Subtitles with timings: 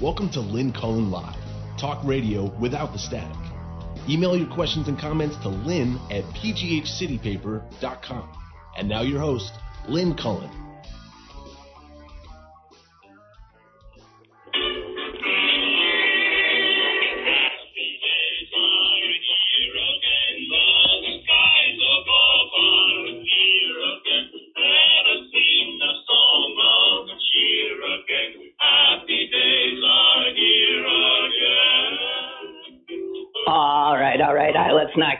[0.00, 1.36] Welcome to Lynn Cullen Live,
[1.76, 3.36] talk radio without the static.
[4.08, 8.38] Email your questions and comments to lynn at pghcitypaper.com.
[8.78, 9.52] And now your host,
[9.90, 10.69] Lynn Cullen.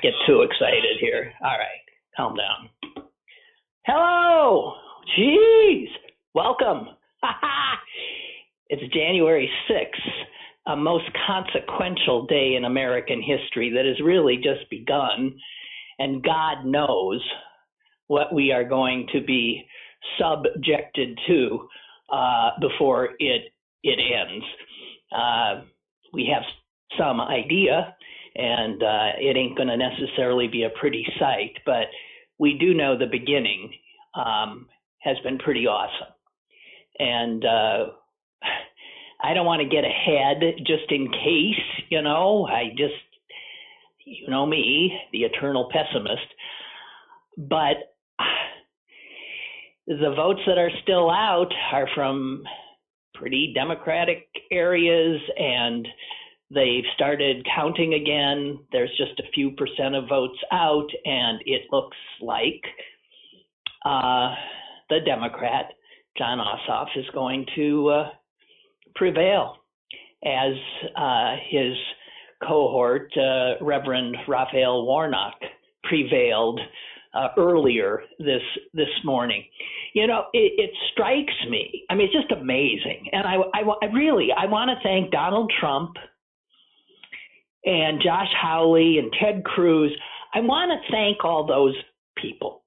[0.02, 1.32] Get too excited here.
[1.42, 1.84] All right,
[2.16, 3.04] calm down.
[3.86, 4.74] Hello,
[5.18, 5.86] jeez,
[6.34, 6.88] welcome.
[8.68, 15.34] it's January 6th, a most consequential day in American history that has really just begun,
[15.98, 17.22] and God knows
[18.06, 19.66] what we are going to be
[20.18, 21.68] subjected to
[22.12, 24.44] uh, before it it ends.
[25.10, 25.62] Uh,
[26.12, 26.42] we have
[26.98, 27.94] some idea
[28.34, 31.86] and uh, it ain't going to necessarily be a pretty sight, but
[32.38, 33.72] we do know the beginning
[34.14, 34.66] um,
[34.98, 36.14] has been pretty awesome.
[36.98, 37.86] And uh,
[39.22, 42.94] I don't want to get ahead just in case, you know, I just,
[44.04, 46.26] you know me, the eternal pessimist.
[47.36, 47.76] But
[49.86, 52.42] the votes that are still out are from
[53.14, 55.86] pretty democratic areas and
[56.52, 58.58] They've started counting again.
[58.72, 62.62] There's just a few percent of votes out, and it looks like
[63.84, 64.34] uh,
[64.88, 65.66] the Democrat,
[66.18, 68.08] Jon Ossoff, is going to uh,
[68.96, 69.58] prevail
[70.24, 70.54] as
[70.96, 71.74] uh, his
[72.46, 75.34] cohort, uh, Reverend Raphael Warnock,
[75.84, 76.60] prevailed
[77.14, 78.42] uh, earlier this
[78.74, 79.44] this morning.
[79.94, 81.84] You know, it, it strikes me.
[81.90, 85.52] I mean, it's just amazing, and I, I, I really I want to thank Donald
[85.60, 85.96] Trump
[87.64, 89.92] and Josh Hawley and Ted Cruz.
[90.34, 91.74] I want to thank all those
[92.16, 92.62] people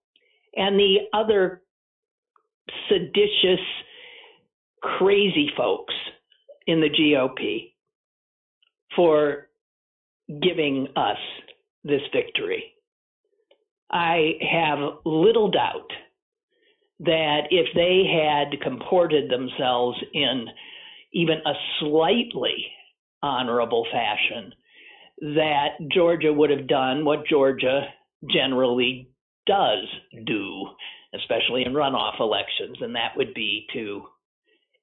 [0.56, 1.62] and the other
[2.90, 3.60] seditious,
[4.82, 5.94] crazy folks
[6.68, 7.74] in the GOP
[8.96, 9.50] for
[10.42, 11.18] giving us
[11.84, 12.74] this victory.
[13.92, 15.90] I have little doubt
[17.00, 20.48] that if they had comported themselves in
[21.12, 22.66] even a slightly
[23.22, 24.54] honorable fashion,
[25.22, 27.82] that Georgia would have done what Georgia
[28.30, 29.10] generally
[29.46, 29.86] does
[30.26, 30.68] do,
[31.16, 34.04] especially in runoff elections, and that would be to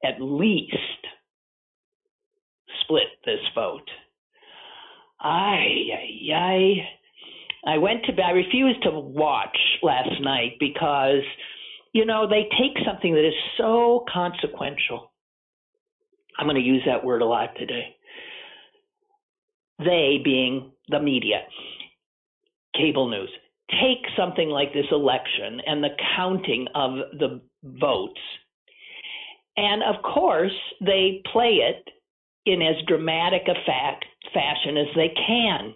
[0.05, 0.77] at least
[2.83, 3.89] split this vote.
[5.21, 5.67] I,
[6.35, 6.89] I,
[7.67, 8.23] I went to.
[8.23, 11.23] I refused to watch last night because,
[11.93, 15.12] you know, they take something that is so consequential.
[16.39, 17.97] I'm going to use that word a lot today
[19.85, 21.43] they being the media,
[22.75, 23.31] cable news,
[23.71, 28.21] take something like this election and the counting of the votes.
[29.57, 31.89] And of course, they play it
[32.47, 35.75] in as dramatic a fact, fashion as they can.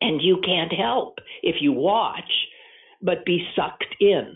[0.00, 2.30] And you can't help if you watch
[3.02, 4.34] but be sucked in.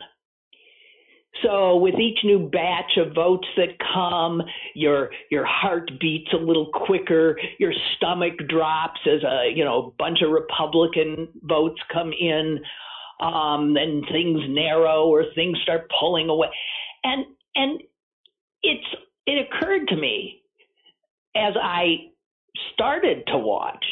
[1.42, 4.42] So with each new batch of votes that come,
[4.74, 10.22] your your heart beats a little quicker, your stomach drops as a you know bunch
[10.22, 12.58] of Republican votes come in,
[13.20, 16.48] um, and things narrow or things start pulling away,
[17.04, 17.82] and and
[18.62, 18.86] it's
[19.26, 20.40] it occurred to me
[21.36, 21.96] as I
[22.72, 23.84] started to watch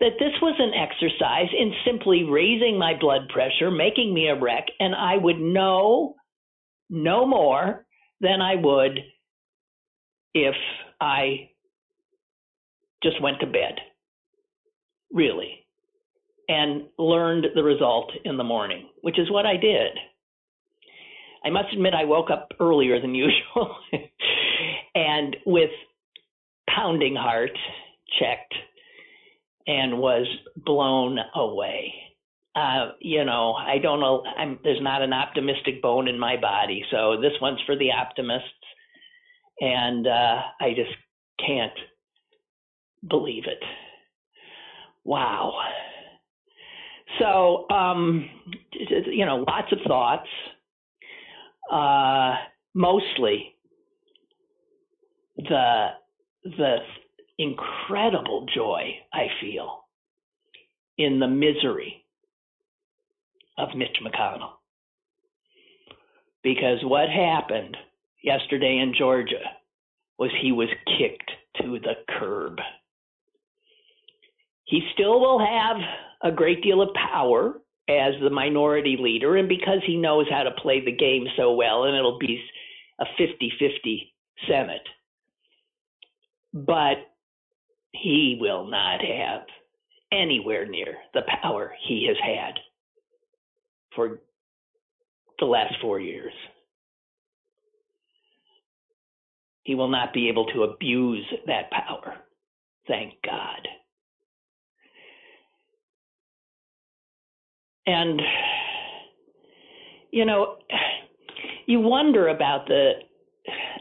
[0.00, 4.64] that this was an exercise in simply raising my blood pressure, making me a wreck,
[4.80, 6.16] and I would know
[6.90, 7.86] no more
[8.20, 8.98] than I would
[10.34, 10.54] if
[11.00, 11.50] I
[13.02, 13.78] just went to bed,
[15.12, 15.64] really,
[16.48, 19.92] and learned the result in the morning, which is what I did.
[21.44, 23.76] I must admit, I woke up earlier than usual
[24.94, 25.70] and with
[26.68, 27.56] pounding heart
[28.18, 28.54] checked
[29.66, 30.26] and was
[30.56, 31.94] blown away
[32.54, 34.22] uh, you know, I don't know.
[34.36, 38.48] I'm, there's not an optimistic bone in my body, so this one's for the optimists,
[39.60, 40.90] and uh, I just
[41.44, 41.72] can't
[43.08, 43.62] believe it.
[45.04, 45.54] Wow.
[47.18, 48.28] So, um,
[48.72, 50.28] you know, lots of thoughts.
[51.70, 52.34] Uh,
[52.74, 53.54] mostly
[55.36, 55.88] the
[56.44, 56.76] the
[57.38, 59.84] incredible joy I feel
[60.98, 62.04] in the misery
[63.60, 64.52] of Mitch McConnell.
[66.42, 67.76] Because what happened
[68.22, 69.44] yesterday in Georgia
[70.18, 70.68] was he was
[70.98, 71.30] kicked
[71.60, 72.58] to the curb.
[74.64, 75.76] He still will have
[76.22, 80.50] a great deal of power as the minority leader, and because he knows how to
[80.62, 82.40] play the game so well, and it'll be
[83.00, 84.14] a 50 50
[84.48, 84.88] Senate.
[86.54, 86.98] But
[87.92, 89.42] he will not have
[90.12, 92.54] anywhere near the power he has had
[93.94, 94.20] for
[95.38, 96.32] the last four years.
[99.62, 102.16] He will not be able to abuse that power.
[102.88, 103.68] Thank God.
[107.86, 108.20] And,
[110.10, 110.56] you know,
[111.66, 112.92] you wonder about the,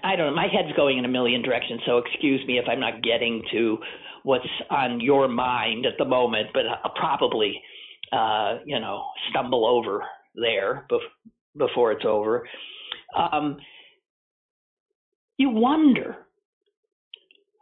[0.03, 2.79] I don't know, my head's going in a million directions, so excuse me if I'm
[2.79, 3.77] not getting to
[4.23, 7.61] what's on your mind at the moment, but I'll probably,
[8.11, 10.03] uh, you know, stumble over
[10.35, 12.47] there bef- before it's over.
[13.15, 13.57] Um,
[15.37, 16.17] you wonder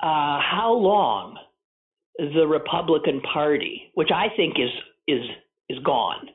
[0.01, 1.37] uh, how long
[2.17, 4.71] the Republican Party, which I think is
[5.07, 5.23] is
[5.69, 6.29] is gone.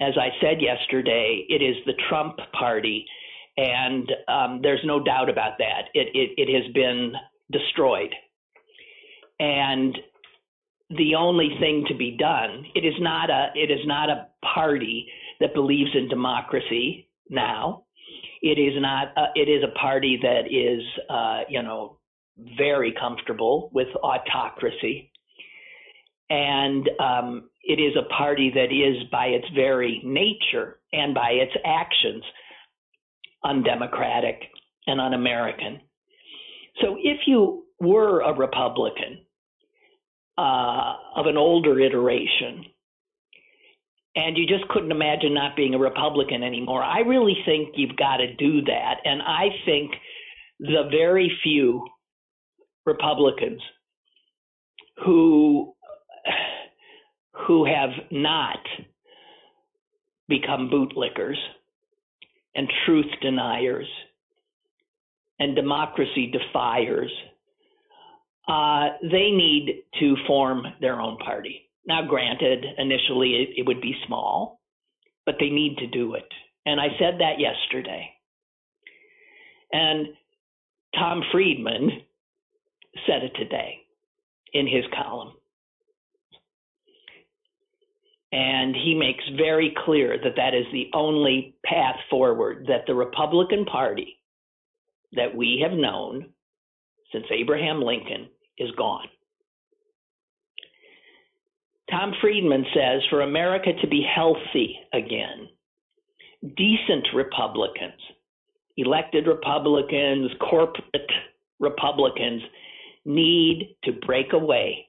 [0.00, 3.04] As I said yesterday, it is the Trump Party,
[3.56, 5.84] and um, there's no doubt about that.
[5.94, 7.12] It, it it has been
[7.50, 8.14] destroyed,
[9.38, 9.96] and
[10.90, 12.66] the only thing to be done.
[12.74, 15.06] It is not a it is not a party
[15.40, 17.84] that believes in democracy now.
[18.42, 19.08] It is not.
[19.16, 21.98] A, it is a party that is, uh, you know,
[22.56, 25.12] very comfortable with autocracy,
[26.28, 31.52] and um, it is a party that is, by its very nature and by its
[31.64, 32.24] actions,
[33.44, 34.40] undemocratic
[34.86, 35.80] and un-American.
[36.80, 39.18] So, if you were a Republican
[40.38, 42.64] uh, of an older iteration
[44.16, 46.82] and you just couldn't imagine not being a Republican anymore.
[46.82, 48.96] I really think you've got to do that.
[49.04, 49.92] And I think
[50.58, 51.86] the very few
[52.86, 53.60] Republicans
[55.04, 55.74] who
[57.46, 58.58] who have not
[60.28, 61.36] become bootlickers
[62.54, 63.88] and truth deniers
[65.38, 67.12] and democracy defiers,
[68.48, 71.68] uh, they need to form their own party.
[71.86, 74.60] Now, granted, initially it, it would be small,
[75.26, 76.28] but they need to do it.
[76.66, 78.10] And I said that yesterday.
[79.72, 80.08] And
[80.94, 81.90] Tom Friedman
[83.06, 83.78] said it today
[84.52, 85.32] in his column.
[88.32, 93.64] And he makes very clear that that is the only path forward, that the Republican
[93.64, 94.20] Party
[95.12, 96.26] that we have known
[97.12, 98.28] since Abraham Lincoln
[98.58, 99.06] is gone.
[101.90, 105.48] Tom Friedman says for America to be healthy again,
[106.56, 108.00] decent Republicans,
[108.76, 111.10] elected Republicans, corporate
[111.58, 112.42] Republicans
[113.04, 114.86] need to break away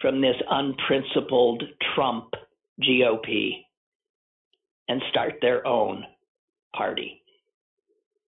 [0.00, 1.62] from this unprincipled
[1.94, 2.34] Trump
[2.82, 3.52] GOP
[4.88, 6.04] and start their own
[6.74, 7.22] party.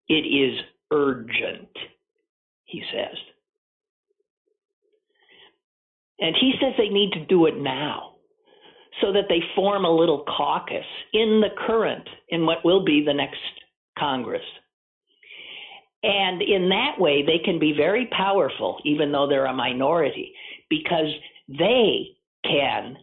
[0.07, 0.57] It is
[0.91, 1.69] urgent,
[2.67, 3.17] he says.
[6.19, 8.13] And he says they need to do it now
[9.01, 13.13] so that they form a little caucus in the current, in what will be the
[13.13, 13.39] next
[13.97, 14.43] Congress.
[16.03, 20.33] And in that way, they can be very powerful, even though they're a minority,
[20.69, 21.11] because
[21.47, 22.07] they
[22.43, 22.97] can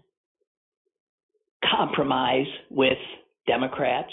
[1.71, 2.99] compromise with
[3.47, 4.13] Democrats.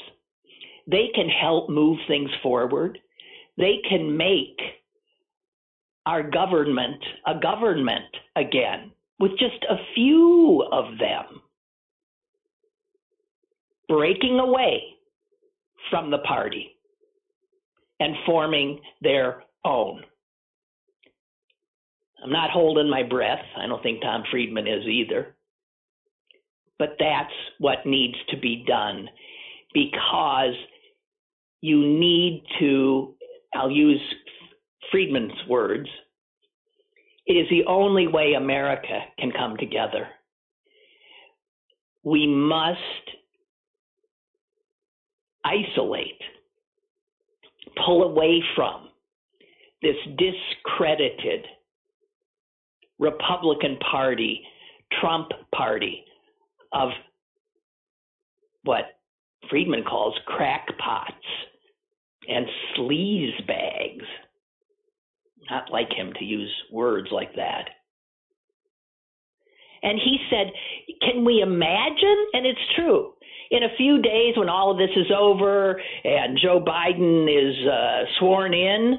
[0.88, 2.98] They can help move things forward.
[3.58, 4.60] They can make
[6.12, 11.42] our government a government again with just a few of them
[13.88, 14.84] breaking away
[15.90, 16.76] from the party
[18.02, 20.04] and forming their own.
[22.22, 23.46] I'm not holding my breath.
[23.58, 25.34] I don't think Tom Friedman is either.
[26.78, 29.08] But that's what needs to be done
[29.74, 30.56] because
[31.62, 33.14] you need to,
[33.54, 34.02] I'll use
[34.92, 35.88] Friedman's words,
[37.26, 40.08] it is the only way America can come together.
[42.04, 42.80] We must
[45.46, 46.22] isolate,
[47.86, 48.90] pull away from
[49.82, 51.46] this discredited
[53.00, 54.44] Republican Party,
[55.00, 56.04] Trump Party
[56.74, 56.90] of
[58.64, 58.86] what
[59.50, 61.12] Friedman calls crackpots
[62.28, 62.46] and
[62.76, 64.06] sleaze bags
[65.50, 67.66] not like him to use words like that.
[69.84, 70.52] And he said,
[71.02, 72.26] Can we imagine?
[72.34, 73.14] And it's true.
[73.50, 78.04] In a few days, when all of this is over and Joe Biden is uh,
[78.20, 78.98] sworn in,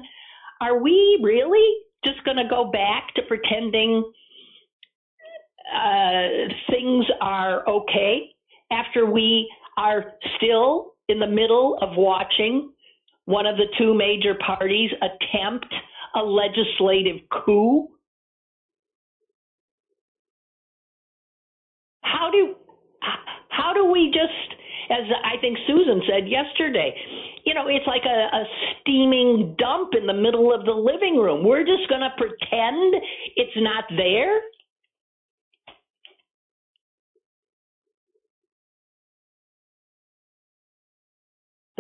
[0.61, 1.67] are we really
[2.05, 4.05] just going to go back to pretending
[5.75, 8.29] uh, things are okay
[8.71, 12.73] after we are still in the middle of watching
[13.25, 15.73] one of the two major parties attempt
[16.15, 17.89] a legislative coup?
[22.03, 22.55] How do
[23.49, 26.95] how do we just as I think Susan said yesterday,
[27.45, 28.45] you know, it's like a, a
[28.81, 31.45] steaming dump in the middle of the living room.
[31.45, 32.95] We're just going to pretend
[33.37, 34.41] it's not there.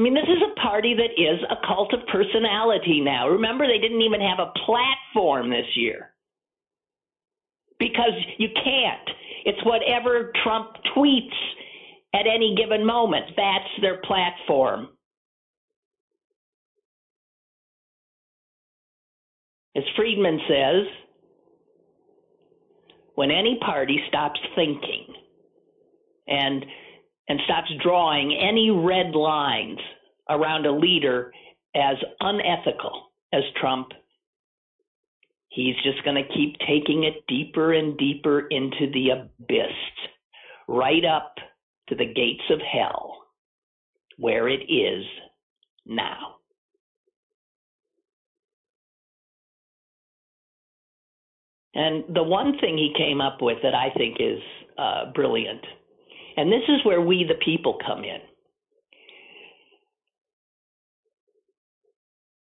[0.02, 3.28] I mean, this is a party that is a cult of personality now.
[3.28, 6.10] Remember, they didn't even have a platform this year
[7.78, 9.08] because you can't.
[9.44, 11.30] It's whatever Trump tweets
[12.14, 13.26] at any given moment.
[13.36, 14.88] That's their platform.
[19.76, 20.86] As Friedman says,
[23.14, 25.14] when any party stops thinking
[26.26, 26.66] and
[27.28, 29.78] and stops drawing any red lines
[30.28, 31.32] around a leader
[31.74, 33.88] as unethical as Trump,
[35.48, 39.72] he's just going to keep taking it deeper and deeper into the abyss,
[40.68, 41.34] right up
[41.88, 43.16] to the gates of hell,
[44.18, 45.04] where it is
[45.86, 46.36] now.
[51.74, 54.40] And the one thing he came up with that I think is
[54.76, 55.64] uh, brilliant,
[56.36, 58.20] and this is where we, the people, come in.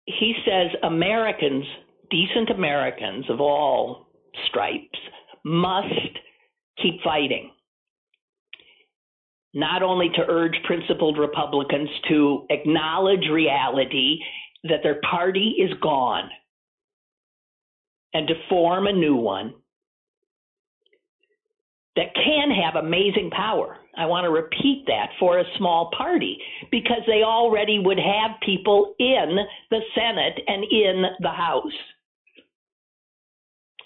[0.07, 1.65] He says Americans,
[2.11, 4.09] decent Americans of all
[4.49, 4.99] stripes,
[5.45, 6.19] must
[6.83, 7.51] keep fighting
[9.55, 14.19] not only to urge principled Republicans to acknowledge reality
[14.65, 16.29] that their party is gone
[18.13, 19.55] and to form a new one
[21.97, 23.77] that can have amazing power.
[23.97, 26.39] I want to repeat that for a small party
[26.71, 29.37] because they already would have people in
[29.71, 31.73] the Senate and in the House.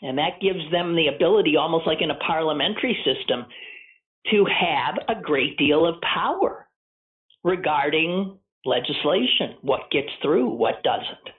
[0.02, 3.46] And that gives them the ability, almost like in a parliamentary system,
[4.30, 6.68] to have a great deal of power
[7.42, 11.34] regarding legislation, what gets through, what doesn't.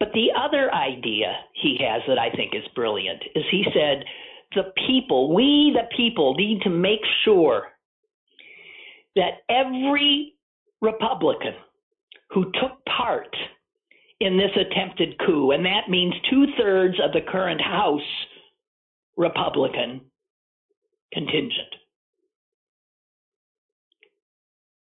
[0.00, 4.04] But the other idea he has that I think is brilliant is he said,
[4.54, 7.68] the people, we the people need to make sure
[9.16, 10.34] that every
[10.80, 11.54] Republican
[12.30, 13.34] who took part
[14.20, 18.00] in this attempted coup, and that means two thirds of the current House
[19.16, 20.00] Republican,
[21.12, 21.74] contingent.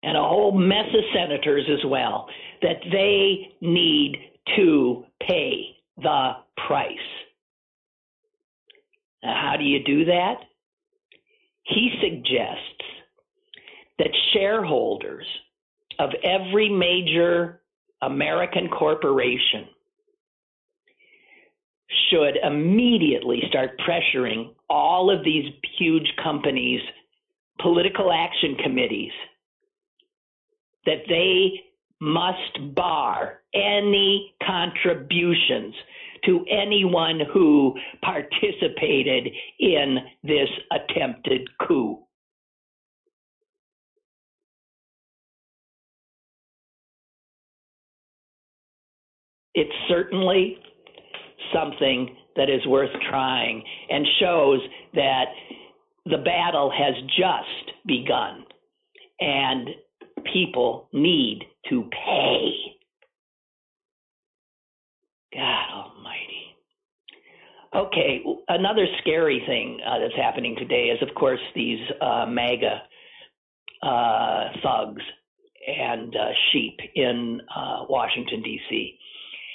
[0.04, 2.28] And a whole mess of senators as well,
[2.62, 4.16] that they need
[4.57, 6.33] to pay the
[6.67, 6.97] price.
[9.23, 10.37] Now, how do you do that?
[11.65, 12.83] He suggests
[13.99, 15.27] that shareholders
[15.99, 17.61] of every major
[18.03, 19.69] American corporation
[22.11, 26.81] should immediately start pressuring all of these huge companies'
[27.61, 29.13] political action committees
[30.85, 31.61] that they
[32.02, 35.73] must bar any contributions
[36.25, 39.28] to anyone who participated
[39.61, 42.00] in this attempted coup.
[49.54, 50.56] It's certainly
[51.54, 54.61] something that is worth trying and shows
[54.94, 55.26] that
[56.06, 58.44] the battle has just begun
[59.21, 59.68] and
[60.33, 62.50] people need to pay.
[65.35, 66.57] God almighty.
[67.75, 72.83] Okay, another scary thing uh, that's happening today is, of course, these uh, MAGA
[73.83, 75.02] uh, thugs
[75.67, 78.99] and uh, sheep in uh, Washington, D.C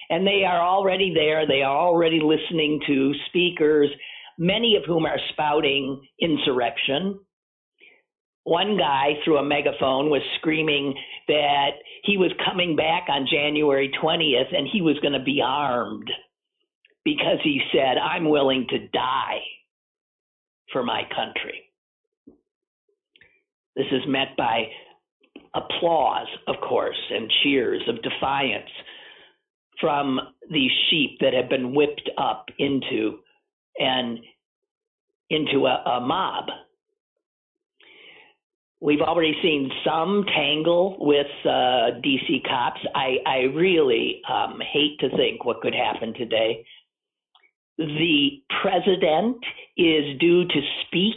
[0.09, 1.47] and they are already there.
[1.47, 3.89] They are already listening to speakers,
[4.37, 7.19] many of whom are spouting insurrection.
[8.47, 10.95] One guy through a megaphone was screaming
[11.27, 11.71] that
[12.03, 16.09] he was coming back on January 20th and he was going to be armed
[17.03, 19.41] because he said, I'm willing to die
[20.71, 21.59] for my country.
[23.75, 24.67] This is met by
[25.53, 28.69] applause, of course, and cheers of defiance
[29.81, 33.19] from these sheep that have been whipped up into
[33.77, 34.19] and
[35.29, 36.45] into a, a mob.
[38.79, 42.79] We've already seen some tangle with uh, DC cops.
[42.93, 46.63] I, I really um, hate to think what could happen today.
[47.77, 49.37] The president
[49.77, 51.15] is due to speak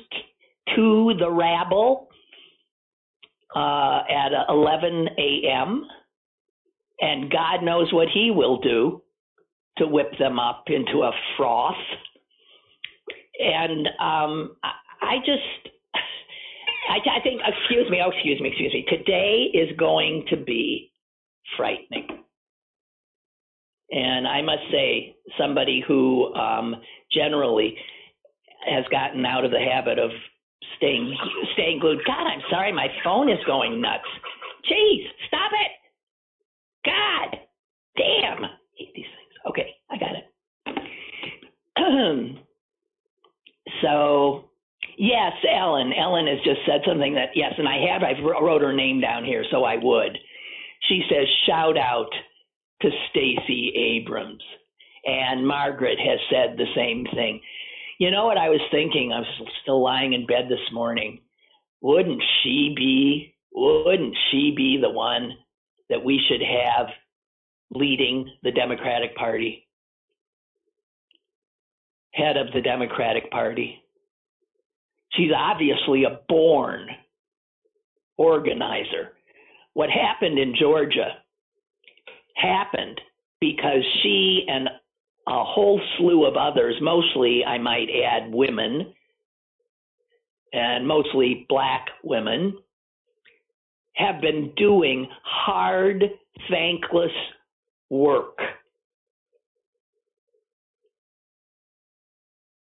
[0.74, 2.08] to the rabble
[3.54, 5.84] uh, at 11 a.m.,
[7.02, 9.02] and God knows what he will do
[9.78, 11.74] to whip them up into a froth.
[13.38, 15.74] And um, I, I just
[16.90, 18.84] I, I think, excuse me, oh, excuse me, excuse me.
[18.88, 20.90] Today is going to be
[21.56, 22.08] frightening.
[23.92, 26.74] And I must say, somebody who um,
[27.12, 27.76] generally
[28.68, 30.10] has gotten out of the habit of
[30.76, 31.16] staying
[31.54, 32.00] staying glued.
[32.06, 34.02] God, I'm sorry, my phone is going nuts.
[34.70, 35.72] Jeez, stop it!
[36.84, 37.38] God,
[37.96, 39.32] damn, I hate these things.
[39.48, 40.24] Okay, I got it.
[43.82, 44.49] so
[45.00, 45.94] Yes, Ellen.
[45.94, 48.02] Ellen has just said something that yes, and I have.
[48.02, 50.18] I've wrote her name down here, so I would.
[50.90, 52.12] She says, "Shout out
[52.82, 54.42] to Stacey Abrams,"
[55.06, 57.40] and Margaret has said the same thing.
[57.98, 59.10] You know what I was thinking?
[59.10, 61.22] I was still lying in bed this morning.
[61.80, 63.34] Wouldn't she be?
[63.52, 65.32] Wouldn't she be the one
[65.88, 66.88] that we should have
[67.70, 69.66] leading the Democratic Party?
[72.12, 73.82] Head of the Democratic Party.
[75.12, 76.86] She's obviously a born
[78.16, 79.12] organizer.
[79.74, 81.16] What happened in Georgia
[82.36, 83.00] happened
[83.40, 84.68] because she and
[85.26, 88.92] a whole slew of others, mostly, I might add, women,
[90.52, 92.58] and mostly black women,
[93.94, 96.04] have been doing hard,
[96.50, 97.12] thankless
[97.90, 98.38] work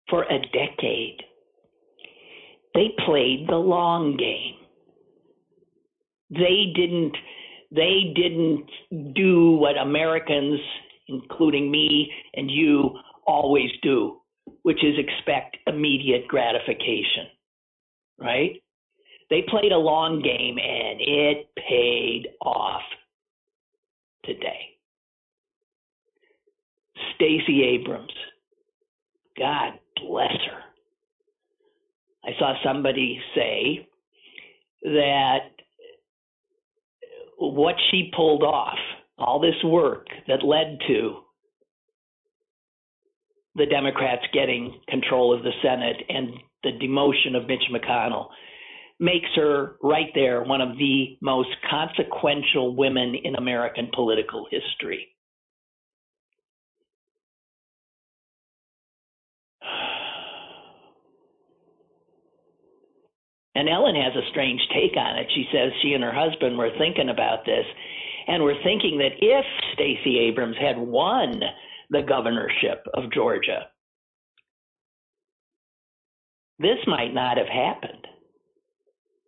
[0.08, 1.22] for a decade.
[2.74, 4.56] They played the long game.
[6.30, 7.16] They didn't
[7.72, 8.68] they didn't
[9.14, 10.60] do what Americans,
[11.08, 14.20] including me and you, always do,
[14.62, 17.26] which is expect immediate gratification.
[18.18, 18.62] Right?
[19.30, 22.82] They played a long game and it paid off
[24.24, 24.70] today.
[27.14, 28.12] Stacey Abrams,
[29.38, 30.69] God bless her.
[32.24, 33.88] I saw somebody say
[34.82, 35.38] that
[37.38, 38.78] what she pulled off,
[39.18, 41.20] all this work that led to
[43.54, 46.30] the Democrats getting control of the Senate and
[46.62, 48.28] the demotion of Mitch McConnell,
[48.98, 55.08] makes her right there one of the most consequential women in American political history.
[63.60, 65.26] And Ellen has a strange take on it.
[65.34, 67.66] She says she and her husband were thinking about this
[68.26, 69.44] and were thinking that if
[69.74, 71.42] Stacey Abrams had won
[71.90, 73.66] the governorship of Georgia,
[76.58, 78.06] this might not have happened.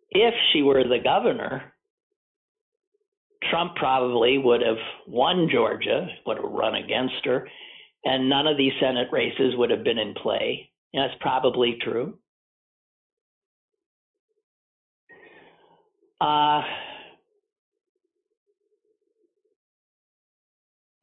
[0.09, 1.71] If she were the governor,
[3.51, 7.47] Trump probably would have won Georgia, would have run against her,
[8.03, 10.71] and none of these Senate races would have been in play.
[10.91, 12.17] That's probably true.
[16.23, 16.61] Uh,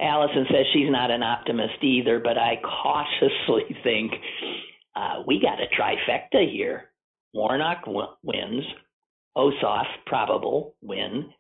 [0.00, 4.12] Allison says she's not an optimist either, but I cautiously think
[4.96, 6.90] uh, we got a trifecta here.
[7.35, 8.64] Warnock w- wins,
[9.37, 11.30] Ossoff probable win,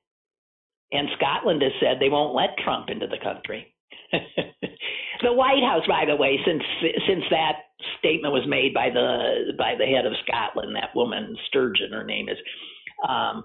[0.92, 3.74] and Scotland has said they won't let Trump into the country.
[4.12, 6.62] the White House, by the way, since
[7.08, 7.52] since that
[7.98, 12.28] statement was made by the by the head of Scotland, that woman Sturgeon, her name
[12.28, 12.38] is,
[13.08, 13.42] um,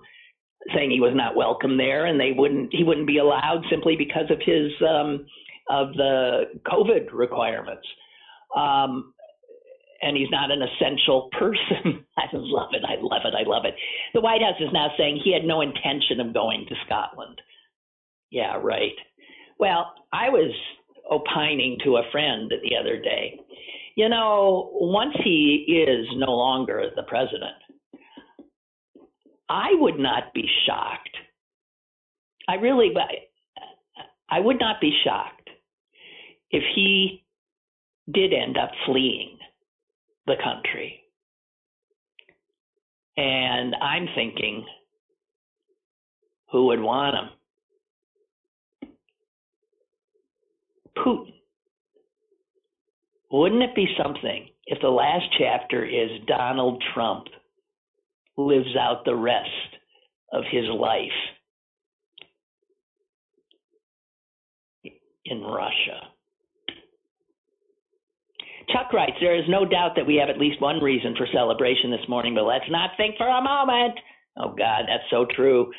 [0.73, 4.29] saying he was not welcome there, and they wouldn't he wouldn't be allowed simply because
[4.29, 5.25] of his um,
[5.69, 7.87] of the COVID requirements.
[8.55, 9.13] Um,
[10.01, 12.05] and he's not an essential person.
[12.17, 12.83] I love it.
[12.85, 13.33] I love it.
[13.35, 13.73] I love it.
[14.13, 17.41] The White House is now saying he had no intention of going to Scotland.
[18.29, 18.95] Yeah, right.
[19.59, 20.53] Well, I was
[21.09, 23.39] opining to a friend the other day.
[23.95, 27.55] You know, once he is no longer the president,
[29.49, 31.15] I would not be shocked.
[32.47, 32.93] I really,
[34.29, 35.49] I would not be shocked
[36.51, 37.23] if he
[38.11, 39.37] did end up fleeing
[40.27, 41.01] the country.
[43.17, 44.65] And I'm thinking,
[46.51, 47.29] who would want him?
[50.97, 51.33] Putin.
[53.31, 57.27] Wouldn't it be something if the last chapter is Donald Trump
[58.37, 59.49] lives out the rest
[60.31, 61.11] of his life
[65.25, 66.01] in Russia.
[68.69, 71.91] Chuck writes, There is no doubt that we have at least one reason for celebration
[71.91, 73.99] this morning, but let's not think for a moment.
[74.37, 75.71] Oh, God, that's so true.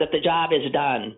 [0.00, 1.16] That the job is done.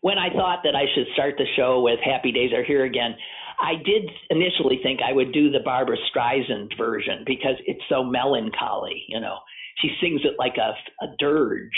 [0.00, 3.14] When I thought that I should start the show with Happy Days Are Here Again,
[3.60, 9.04] I did initially think I would do the Barbra Streisand version because it's so melancholy,
[9.08, 9.38] you know.
[9.82, 11.70] She sings it like a, a dirge.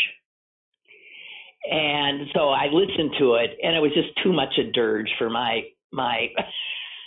[1.71, 5.31] And so I listened to it and it was just too much a dirge for
[5.31, 6.29] my my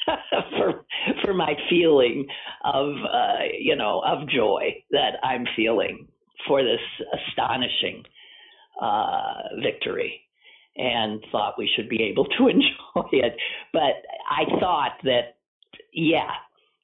[0.58, 0.86] for
[1.24, 2.26] for my feeling
[2.64, 6.08] of uh, you know of joy that I'm feeling
[6.48, 6.80] for this
[7.30, 8.04] astonishing
[8.82, 10.22] uh, victory,
[10.78, 13.36] and thought we should be able to enjoy it.
[13.74, 15.38] But I thought that
[15.94, 16.32] yeah,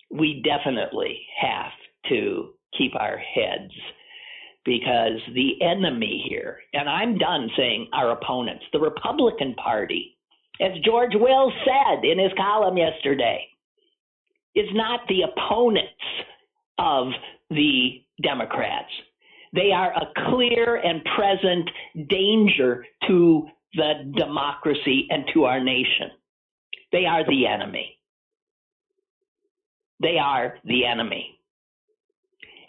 [0.10, 1.72] we definitely have
[2.10, 3.74] to keep our heads
[4.64, 10.18] because the enemy here, and I'm done saying our opponents, the Republican Party
[10.62, 13.48] as George Will said in his column yesterday,
[14.56, 15.90] is not the opponents
[16.78, 17.08] of
[17.50, 18.92] the Democrats.
[19.54, 21.70] They are a clear and present
[22.10, 26.12] danger to the democracy and to our nation.
[26.92, 27.98] They are the enemy.
[30.02, 31.40] They are the enemy.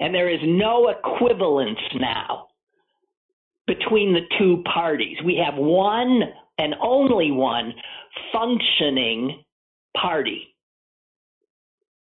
[0.00, 2.48] And there is no equivalence now
[3.66, 5.16] between the two parties.
[5.24, 6.22] We have one
[6.58, 7.72] and only one
[8.32, 9.42] functioning
[9.96, 10.54] party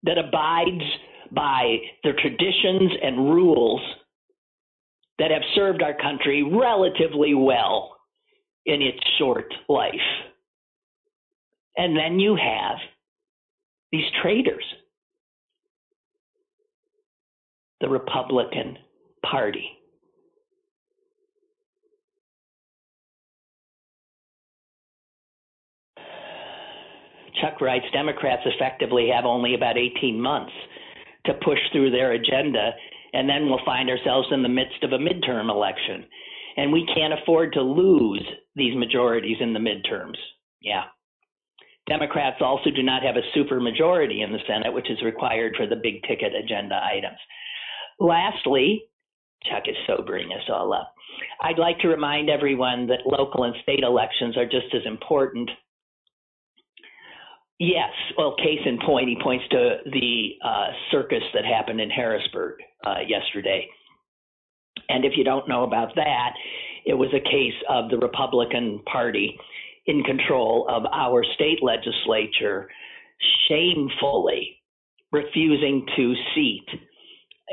[0.04, 0.84] that abides
[1.32, 3.82] by the traditions and rules
[5.20, 7.98] that have served our country relatively well
[8.66, 9.94] in its short life.
[11.80, 12.78] And then you have
[13.94, 14.66] these traitors,
[17.80, 18.78] the Republican
[19.26, 19.66] Party.
[27.42, 30.52] Chuck writes Democrats effectively have only about 18 months
[31.28, 32.72] to push through their agenda,
[33.14, 36.04] and then we'll find ourselves in the midst of a midterm election.
[36.58, 40.18] And we can't afford to lose these majorities in the midterms.
[40.62, 40.84] Yeah.
[41.90, 45.76] Democrats also do not have a supermajority in the Senate, which is required for the
[45.76, 47.18] big ticket agenda items.
[48.00, 48.84] Lastly,
[49.44, 50.94] Chuck is sobering us all up.
[51.42, 55.50] I'd like to remind everyone that local and state elections are just as important
[57.60, 57.92] Yes.
[58.18, 63.00] Well, case in point, he points to the uh, circus that happened in Harrisburg uh,
[63.06, 63.68] yesterday.
[64.88, 66.32] And if you don't know about that,
[66.86, 69.38] it was a case of the Republican Party
[69.90, 72.70] in control of our state legislature
[73.50, 74.62] shamefully
[75.12, 76.68] refusing to seat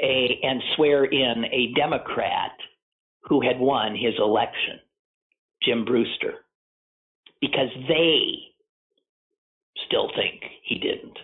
[0.02, 2.50] a and swear in a Democrat
[3.22, 4.78] who had won his election,
[5.62, 6.44] Jim Brewster,
[7.40, 8.32] because they
[9.86, 11.16] still think he didn't.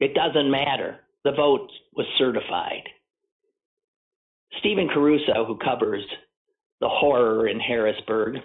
[0.00, 1.00] It doesn't matter.
[1.24, 2.88] The vote was certified.
[4.58, 6.04] Stephen Caruso, who covers
[6.80, 8.36] the horror in Harrisburg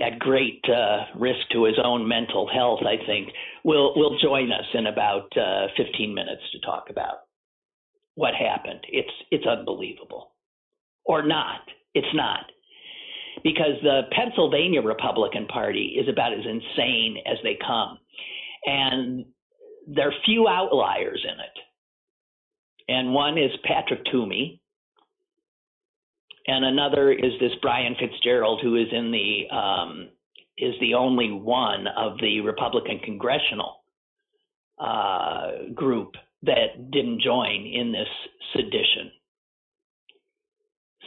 [0.00, 3.28] at great uh, risk to his own mental health, I think,
[3.64, 7.18] will will join us in about uh, 15 minutes to talk about
[8.14, 8.80] what happened.
[8.88, 10.32] It's it's unbelievable,
[11.04, 11.60] or not.
[11.94, 12.44] It's not
[13.42, 17.98] because the Pennsylvania Republican Party is about as insane as they come.
[18.66, 19.24] And
[19.86, 21.58] there are few outliers in it.
[22.88, 24.59] And one is Patrick Toomey,
[26.50, 30.08] and another is this Brian Fitzgerald, who is in the um,
[30.58, 33.76] is the only one of the Republican congressional
[34.78, 38.08] uh, group that didn't join in this
[38.52, 39.12] sedition.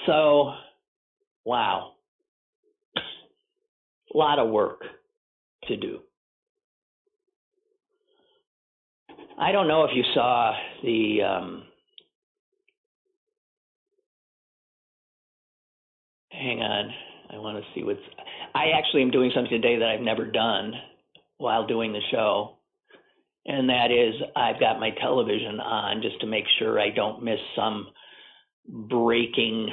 [0.05, 0.53] So,
[1.45, 1.93] wow
[4.13, 4.81] a lot of work
[5.67, 5.99] to do.
[9.39, 10.53] I don't know if you saw
[10.83, 11.63] the um,
[16.33, 16.93] hang on.
[17.29, 17.99] I want to see what's.
[18.53, 20.73] I actually am doing something today that I've never done
[21.37, 22.57] while doing the show,
[23.45, 27.39] and that is I've got my television on just to make sure I don't miss
[27.55, 27.87] some
[28.67, 29.69] breaking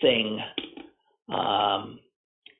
[0.00, 0.40] thing.
[1.28, 2.00] Um,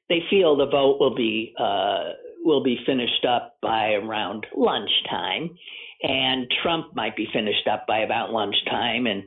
[0.09, 2.12] they feel the vote will be uh,
[2.44, 5.51] will be finished up by around lunchtime,
[6.03, 9.23] and Trump might be finished up by about lunchtime, and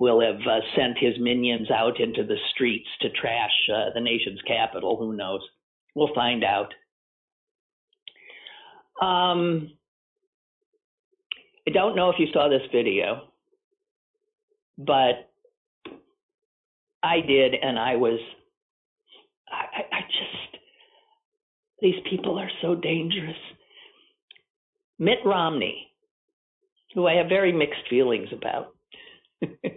[0.00, 4.40] will have uh, sent his minions out into the streets to trash uh, the nation's
[4.46, 4.96] capital.
[4.96, 5.40] Who knows?
[5.94, 6.72] We'll find out.
[9.00, 9.72] Um,
[11.66, 13.28] I don't know if you saw this video,
[14.78, 15.30] but
[17.02, 18.18] I did, and I was,
[19.48, 20.62] I, I just,
[21.80, 23.36] these people are so dangerous.
[24.98, 25.88] Mitt Romney,
[26.94, 28.68] who I have very mixed feelings about.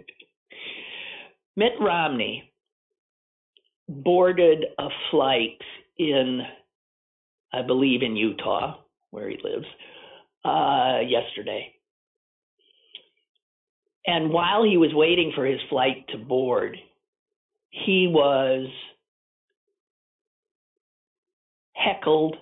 [1.58, 2.52] Mitt Romney
[3.88, 5.60] boarded a flight
[5.98, 6.42] in,
[7.52, 8.76] I believe, in Utah,
[9.10, 9.66] where he lives,
[10.44, 11.74] uh, yesterday.
[14.06, 16.76] And while he was waiting for his flight to board,
[17.70, 18.68] he was
[21.72, 22.36] heckled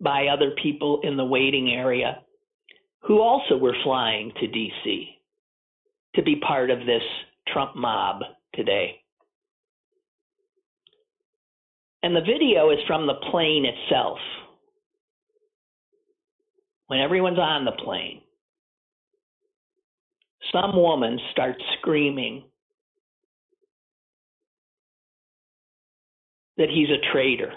[0.00, 2.22] by other people in the waiting area
[3.00, 5.08] who also were flying to DC
[6.14, 7.02] to be part of this
[7.52, 8.22] Trump mob
[8.54, 9.00] today.
[12.02, 14.18] And the video is from the plane itself.
[16.86, 18.22] When everyone's on the plane,
[20.52, 22.44] some woman starts screaming
[26.56, 27.52] that he's a traitor.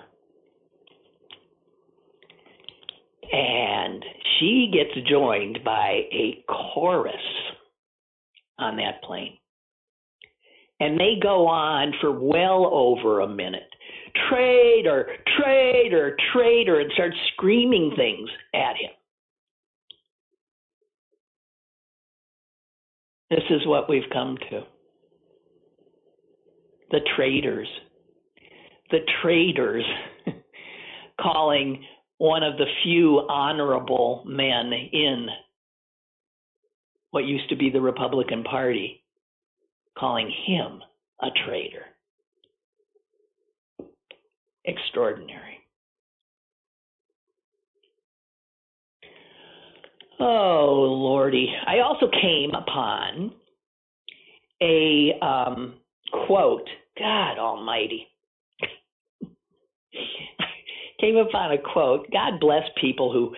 [3.31, 4.03] And
[4.39, 7.15] she gets joined by a chorus
[8.59, 9.37] on that plane.
[10.81, 13.69] And they go on for well over a minute.
[14.29, 18.89] Traitor, traitor, traitor, and start screaming things at him.
[23.29, 24.63] This is what we've come to.
[26.89, 27.69] The traitors.
[28.89, 29.85] The traitors
[31.21, 31.85] calling
[32.17, 35.27] one of the few honorable men in
[37.11, 39.00] what used to be the Republican Party,
[39.97, 40.81] calling him
[41.21, 41.85] a traitor.
[44.65, 45.57] Extraordinary.
[50.19, 51.47] Oh, Lordy.
[51.65, 53.31] I also came upon
[54.61, 55.75] a um,
[56.27, 56.67] quote.
[56.99, 58.05] God Almighty.
[61.01, 62.05] came upon a quote.
[62.11, 63.33] God bless people who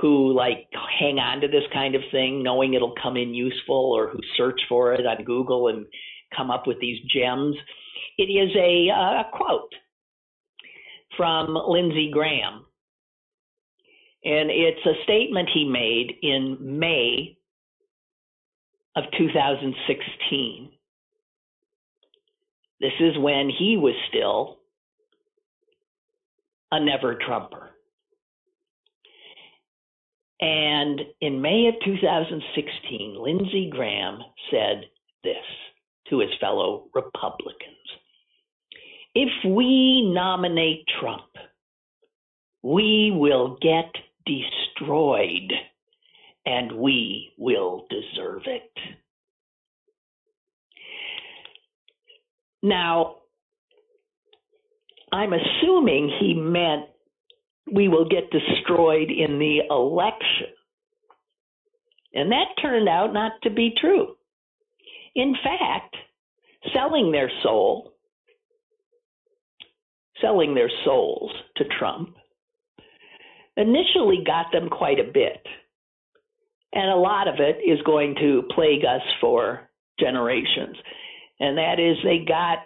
[0.00, 4.08] who like hang on to this kind of thing, knowing it'll come in useful, or
[4.08, 5.86] who search for it on Google and
[6.36, 7.56] come up with these gems.
[8.18, 9.72] It is a, uh, a quote
[11.16, 12.66] from Lindsey Graham,
[14.24, 17.38] and it's a statement he made in May
[18.96, 20.70] of 2016.
[22.80, 24.58] This is when he was still
[26.70, 27.70] a never Trumper.
[30.40, 34.18] And in May of 2016, Lindsey Graham
[34.50, 34.84] said
[35.24, 35.36] this
[36.10, 37.76] to his fellow Republicans
[39.14, 41.30] If we nominate Trump,
[42.62, 43.90] we will get
[44.26, 45.52] destroyed
[46.44, 48.70] and we will deserve it.
[52.62, 53.16] Now,
[55.12, 56.86] I'm assuming he meant
[57.72, 60.48] we will get destroyed in the election.
[62.14, 64.14] And that turned out not to be true.
[65.14, 65.94] In fact,
[66.74, 67.92] selling their soul,
[70.20, 72.14] selling their souls to Trump,
[73.56, 75.44] initially got them quite a bit.
[76.72, 80.76] And a lot of it is going to plague us for generations.
[81.40, 82.58] And that is, they got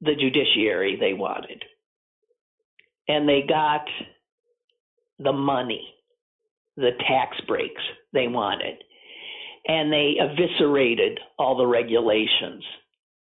[0.00, 1.62] the judiciary they wanted
[3.08, 3.82] and they got
[5.18, 5.94] the money,
[6.76, 8.76] the tax breaks they wanted,
[9.66, 12.62] and they eviscerated all the regulations.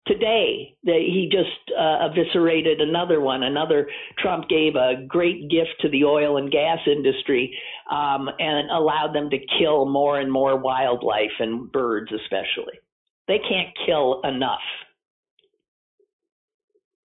[0.07, 3.43] Today, they, he just uh, eviscerated another one.
[3.43, 7.55] Another Trump gave a great gift to the oil and gas industry
[7.91, 12.79] um, and allowed them to kill more and more wildlife and birds, especially.
[13.27, 14.59] They can't kill enough.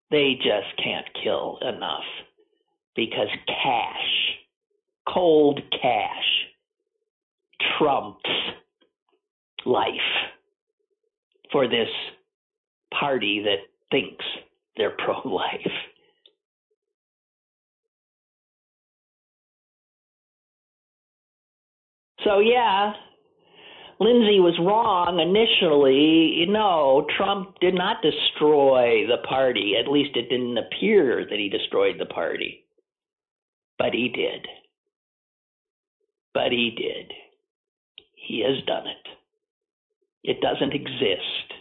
[0.09, 2.05] They just can't kill enough
[2.95, 4.37] because cash,
[5.07, 6.25] cold cash,
[7.77, 8.29] trumps
[9.65, 9.89] life
[11.51, 11.89] for this
[12.97, 13.59] party that
[13.91, 14.25] thinks
[14.77, 15.71] they're pro life.
[22.23, 22.93] So, yeah,
[23.99, 26.45] Lindsey was wrong initially.
[26.49, 29.75] No, Trump did not destroy the party.
[29.77, 32.62] At least it didn't appear that he destroyed the party.
[33.77, 34.47] But he did.
[36.33, 37.11] But he did.
[38.15, 39.07] He has done it.
[40.23, 41.53] It doesn't exist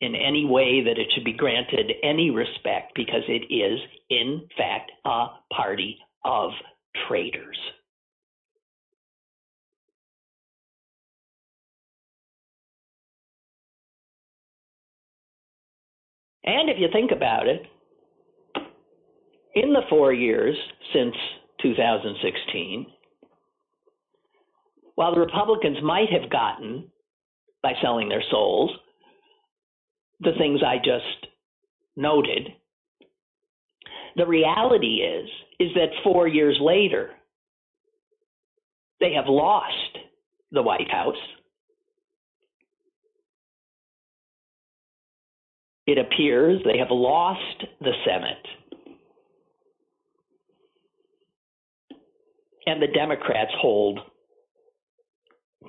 [0.00, 3.78] in any way that it should be granted any respect because it is,
[4.10, 6.50] in fact, a party of
[7.06, 7.56] traitors.
[16.44, 17.62] And if you think about it,
[19.54, 20.56] in the four years
[20.92, 21.14] since
[21.62, 22.86] 2016,
[24.94, 26.90] while the Republicans might have gotten,
[27.62, 28.70] by selling their souls,
[30.20, 31.26] the things I just
[31.96, 32.48] noted,
[34.16, 35.28] the reality is
[35.60, 37.10] is that 4 years later
[39.00, 39.98] they have lost
[40.50, 41.14] the White House.
[45.86, 48.46] It appears they have lost the Senate.
[52.66, 53.98] And the Democrats hold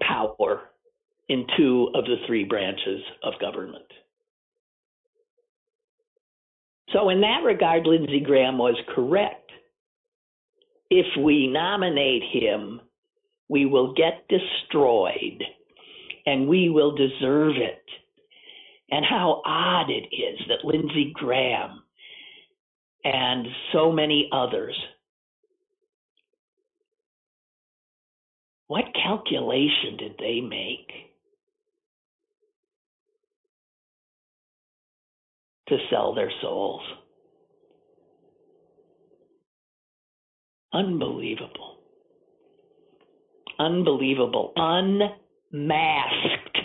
[0.01, 0.61] power
[1.29, 3.85] in two of the three branches of government.
[6.91, 9.51] So, in that regard, Lindsey Graham was correct.
[10.89, 12.81] If we nominate him,
[13.49, 15.43] we will get destroyed
[16.25, 17.83] and we will deserve it.
[18.91, 21.81] And how odd it is that Lindsey Graham
[23.03, 24.75] and so many others
[28.73, 30.91] What calculation did they make
[35.67, 36.81] to sell their souls?
[40.73, 41.77] Unbelievable.
[43.59, 44.53] Unbelievable.
[44.55, 46.57] Unmasked.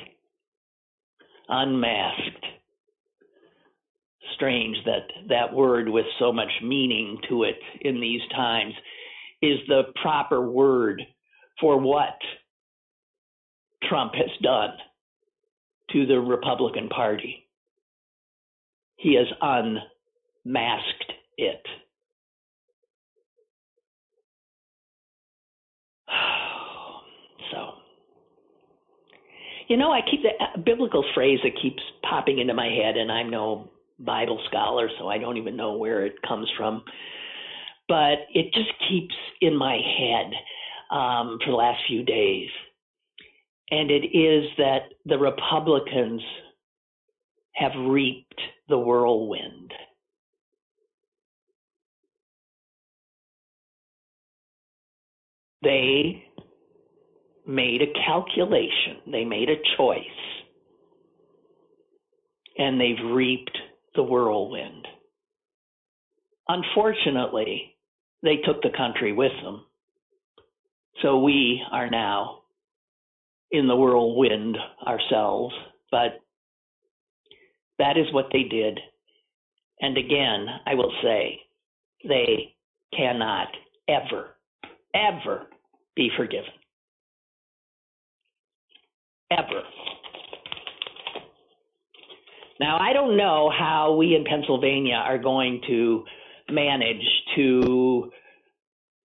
[1.51, 2.47] Unmasked.
[4.35, 8.73] Strange that that word with so much meaning to it in these times
[9.43, 11.03] is the proper word
[11.61, 12.19] for what
[13.89, 14.71] Trump has done
[15.93, 17.47] to the Republican Party.
[18.97, 19.27] He has
[20.45, 21.63] unmasked it.
[27.53, 27.77] So,
[29.69, 33.11] you know, I keep the uh, biblical phrase that keeps popping into my head, and
[33.11, 36.83] I'm no Bible scholar, so I don't even know where it comes from.
[37.89, 40.31] But it just keeps in my head
[40.91, 42.49] um, for the last few days.
[43.71, 46.23] And it is that the Republicans
[47.55, 49.73] have reaped the whirlwind.
[55.63, 56.25] They
[57.47, 60.03] made a calculation, they made a choice,
[62.57, 63.57] and they've reaped
[63.95, 64.87] the whirlwind.
[66.47, 67.75] Unfortunately,
[68.23, 69.65] they took the country with them.
[71.03, 72.41] So we are now
[73.51, 74.57] in the whirlwind
[74.87, 75.55] ourselves,
[75.91, 76.21] but
[77.79, 78.79] that is what they did.
[79.81, 81.41] And again, I will say,
[82.07, 82.55] they
[82.97, 83.49] cannot
[83.89, 84.37] ever,
[84.95, 85.47] ever
[85.95, 86.51] be forgiven.
[89.31, 89.63] Ever.
[92.61, 96.05] Now, I don't know how we in Pennsylvania are going to
[96.51, 97.05] manage
[97.37, 98.11] to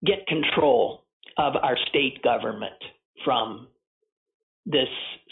[0.05, 1.00] get control
[1.41, 2.75] of our state government
[3.25, 3.67] from
[4.67, 4.89] this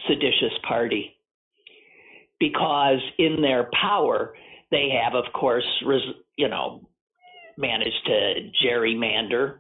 [0.09, 1.15] seditious party.
[2.41, 4.35] Because in their power,
[4.71, 5.67] they have, of course,
[6.37, 6.89] you know,
[7.59, 9.59] managed to gerrymander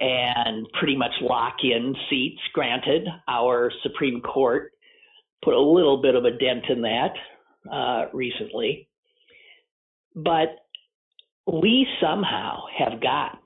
[0.00, 2.40] and pretty much lock in seats.
[2.54, 4.72] Granted, our Supreme Court
[5.44, 7.12] put a little bit of a dent in that
[7.70, 8.88] uh, recently.
[10.14, 10.48] But
[11.46, 13.38] we somehow have got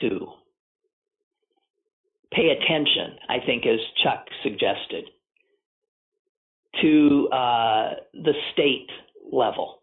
[0.00, 0.26] to
[2.34, 5.04] pay attention, I think, as Chuck suggested,
[6.80, 8.88] to uh, the state
[9.30, 9.82] level.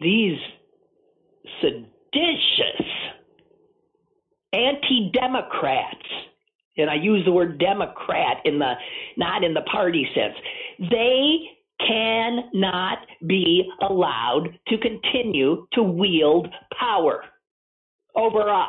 [0.00, 0.38] These
[1.60, 2.86] seditious
[4.52, 5.96] anti-democrats,
[6.76, 8.74] and I use the word Democrat in the
[9.16, 10.34] not in the party sense,
[10.90, 11.50] they
[11.86, 16.48] cannot be allowed to continue to wield
[16.78, 17.24] power
[18.20, 18.68] over us.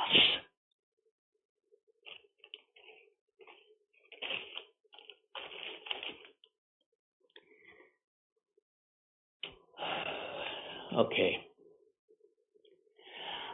[10.98, 11.38] Okay.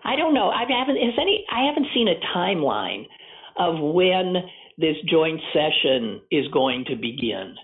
[0.03, 0.49] I don't know.
[0.49, 3.05] I haven't has any I haven't seen a timeline
[3.57, 4.35] of when
[4.77, 7.55] this joint session is going to begin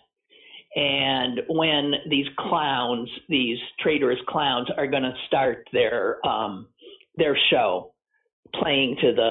[0.76, 6.68] and when these clowns, these traitorous clowns, are going to start their um,
[7.16, 7.93] their show
[8.62, 9.30] playing to the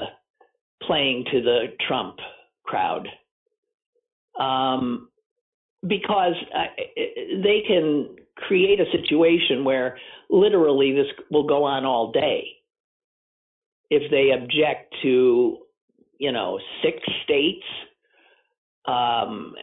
[0.85, 2.17] playing to the Trump
[2.65, 3.07] crowd,
[4.39, 5.09] um,
[5.87, 6.33] because
[7.43, 9.97] they can create a situation where
[10.29, 12.47] literally this will go on all day.
[13.89, 15.59] If they object to,
[16.17, 17.63] you know, six states,
[18.85, 19.53] um,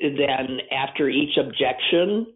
[0.00, 2.26] then after each objection,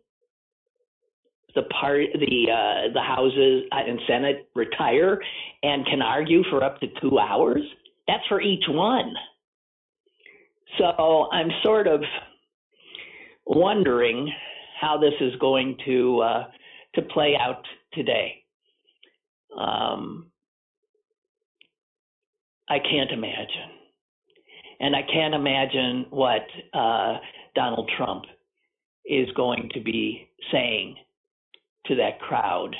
[1.55, 5.21] the part the uh, the houses and Senate retire
[5.63, 7.63] and can argue for up to two hours.
[8.09, 9.13] That's for each one.
[10.79, 12.01] So I'm sort of
[13.45, 14.33] wondering
[14.81, 16.45] how this is going to uh,
[16.95, 18.43] to play out today.
[19.59, 20.27] Um,
[22.69, 23.71] I can't imagine,
[24.81, 26.43] and I can't imagine what
[26.73, 27.19] uh,
[27.55, 28.25] Donald Trump
[29.05, 30.97] is going to be saying
[31.87, 32.75] to that crowd.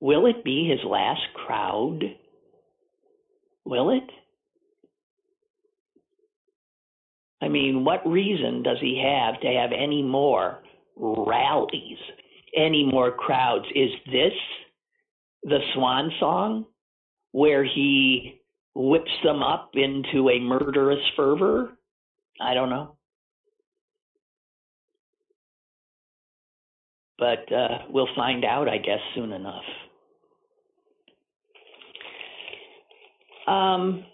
[0.00, 2.00] Will it be his last crowd?
[3.64, 4.10] Will it?
[7.40, 10.62] I mean, what reason does he have to have any more
[10.96, 11.98] rallies,
[12.56, 13.66] any more crowds?
[13.74, 14.32] Is this
[15.42, 16.66] the swan song
[17.32, 18.40] where he
[18.74, 21.76] whips them up into a murderous fervor?
[22.40, 22.96] I don't know.
[27.24, 29.64] But uh, we'll find out, I guess, soon enough.
[33.46, 34.04] Um,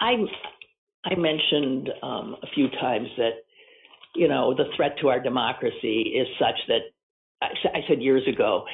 [0.00, 0.14] I,
[1.04, 3.32] I mentioned um, a few times that
[4.14, 6.80] you know the threat to our democracy is such that
[7.42, 8.64] I, said years ago,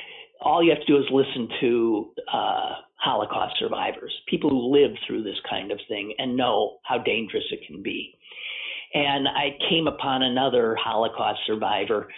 [0.40, 5.24] all you have to do is listen to uh, Holocaust survivors, people who live through
[5.24, 8.14] this kind of thing, and know how dangerous it can be.
[8.94, 12.08] And I came upon another Holocaust survivor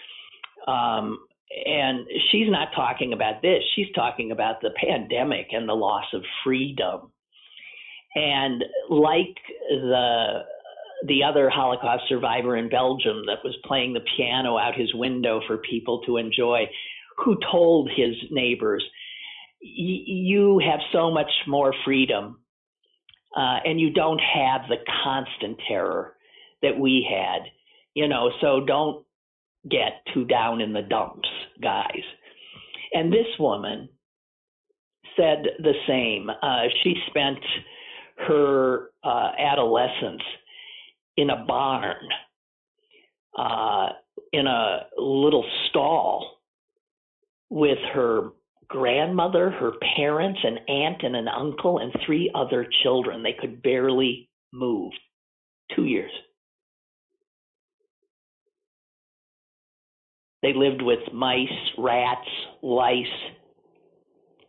[0.67, 1.19] um,
[1.51, 3.63] and she's not talking about this.
[3.75, 7.13] She's talking about the pandemic and the loss of freedom.
[8.15, 9.37] And like
[9.69, 10.41] the
[11.07, 15.57] the other Holocaust survivor in Belgium that was playing the piano out his window for
[15.59, 16.69] people to enjoy,
[17.17, 18.85] who told his neighbors,
[19.61, 22.41] "You have so much more freedom,
[23.35, 26.17] uh, and you don't have the constant terror
[26.63, 27.51] that we had."
[27.95, 29.05] You know, so don't
[29.69, 31.29] get too down in the dumps,
[31.63, 32.03] guys.
[32.93, 33.89] And this woman
[35.17, 36.31] said the same.
[36.31, 37.39] Uh, she spent
[38.27, 40.23] her uh, adolescence
[41.17, 42.09] in a barn,
[43.39, 43.89] uh,
[44.33, 46.39] in a little stall
[47.51, 48.31] with her
[48.69, 53.23] grandmother, her parents, an aunt, and an uncle, and three other children.
[53.23, 54.93] They could barely move.
[55.75, 56.11] Two years.
[60.43, 62.29] They lived with mice, rats,
[62.63, 63.07] lice.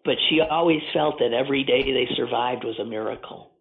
[0.06, 3.52] But she always felt that every day they survived was a miracle.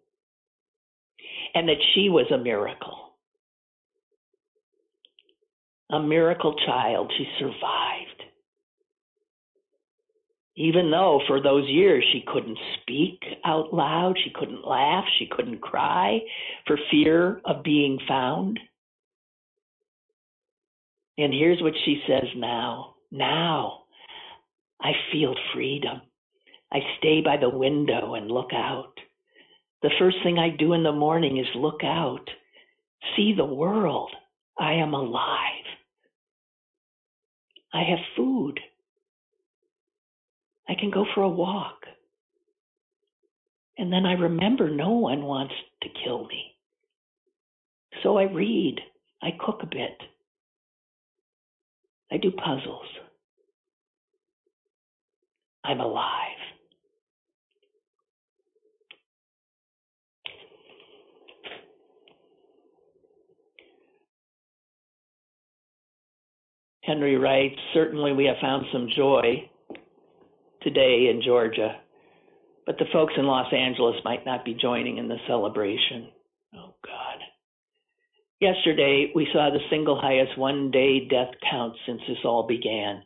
[1.53, 3.15] And that she was a miracle.
[5.91, 7.11] A miracle child.
[7.17, 8.23] She survived.
[10.55, 15.61] Even though for those years she couldn't speak out loud, she couldn't laugh, she couldn't
[15.61, 16.19] cry
[16.67, 18.59] for fear of being found.
[21.17, 22.95] And here's what she says now.
[23.11, 23.83] Now
[24.81, 26.01] I feel freedom.
[26.71, 28.93] I stay by the window and look out.
[29.81, 32.29] The first thing I do in the morning is look out,
[33.15, 34.11] see the world.
[34.57, 35.65] I am alive.
[37.73, 38.59] I have food.
[40.69, 41.85] I can go for a walk.
[43.77, 46.55] And then I remember no one wants to kill me.
[48.03, 48.79] So I read,
[49.21, 49.97] I cook a bit,
[52.11, 52.87] I do puzzles.
[55.63, 56.27] I'm alive.
[66.83, 69.49] Henry writes, certainly we have found some joy
[70.61, 71.77] today in Georgia,
[72.65, 76.09] but the folks in Los Angeles might not be joining in the celebration.
[78.41, 83.03] Yesterday, we saw the single highest one day death count since this all began.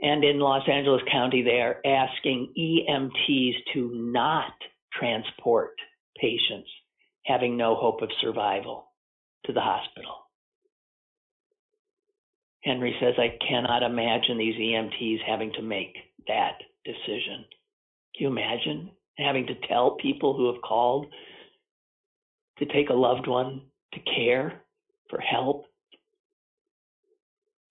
[0.00, 4.52] And in Los Angeles County, they are asking EMTs to not
[4.96, 5.72] transport
[6.20, 6.70] patients
[7.24, 8.92] having no hope of survival
[9.44, 10.14] to the hospital.
[12.62, 15.96] Henry says, I cannot imagine these EMTs having to make
[16.28, 17.44] that decision.
[18.14, 21.06] Can you imagine having to tell people who have called
[22.58, 23.62] to take a loved one
[23.94, 24.62] to care
[25.10, 25.66] for help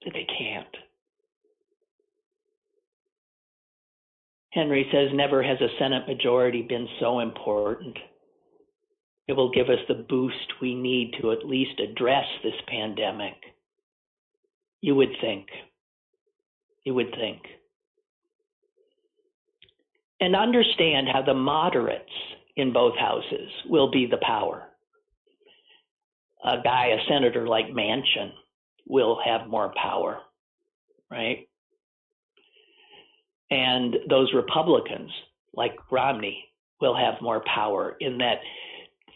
[0.03, 0.75] that they can't.
[4.51, 7.97] Henry says, Never has a Senate majority been so important.
[9.27, 13.35] It will give us the boost we need to at least address this pandemic.
[14.81, 15.47] You would think.
[16.85, 17.41] You would think.
[20.21, 22.09] And understand how the moderates
[22.55, 24.66] in both houses will be the power.
[26.43, 28.31] A guy, a senator like Manchin,
[28.87, 30.19] will have more power,
[31.11, 31.47] right?
[33.49, 35.11] And those Republicans,
[35.53, 36.45] like Romney,
[36.79, 38.39] will have more power in that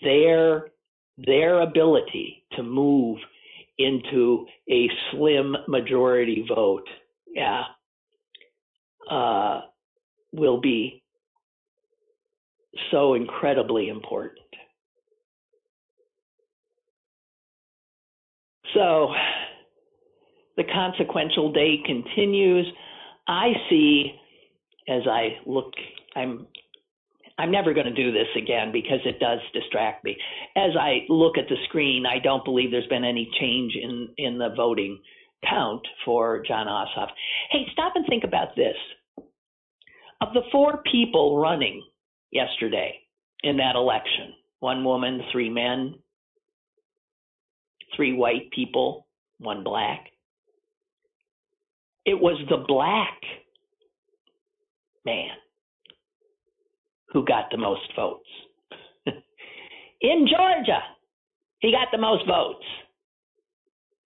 [0.01, 0.71] their
[1.17, 3.19] their ability to move
[3.77, 6.87] into a slim majority vote,
[7.33, 7.63] yeah,
[9.09, 9.61] uh,
[10.31, 11.03] will be
[12.91, 14.39] so incredibly important.
[18.73, 19.13] So
[20.57, 22.67] the consequential day continues.
[23.27, 24.13] I see
[24.87, 25.73] as I look,
[26.15, 26.47] I'm
[27.37, 30.15] I'm never going to do this again because it does distract me.
[30.55, 34.37] As I look at the screen, I don't believe there's been any change in, in
[34.37, 34.99] the voting
[35.49, 37.07] count for Jon Ossoff.
[37.49, 38.75] Hey, stop and think about this.
[40.21, 41.81] Of the four people running
[42.31, 42.99] yesterday
[43.41, 45.95] in that election, one woman, three men,
[47.95, 49.07] three white people,
[49.39, 50.07] one black,
[52.05, 53.19] it was the black
[55.05, 55.29] man
[57.09, 58.29] who got the most votes.
[59.05, 60.81] In Georgia,
[61.59, 62.65] he got the most votes.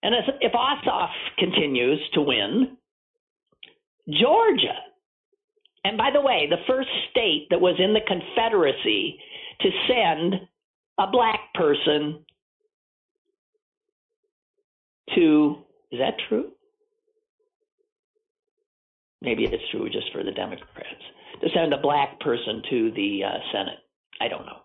[0.02, 2.76] And if Ossoff continues to win,
[4.08, 4.78] Georgia,
[5.84, 9.18] and by the way, the first state that was in the Confederacy
[9.60, 10.34] to send
[10.98, 12.24] a black person
[15.16, 15.56] to,
[15.90, 16.52] is that true?
[19.20, 21.02] Maybe it's true just for the Democrats
[21.40, 23.78] to send a black person to the uh, Senate.
[24.20, 24.60] I don't know.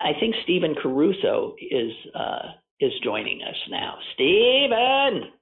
[0.00, 2.50] I think Stephen Caruso is uh,
[2.80, 3.96] is joining us now.
[4.14, 5.32] Stephen,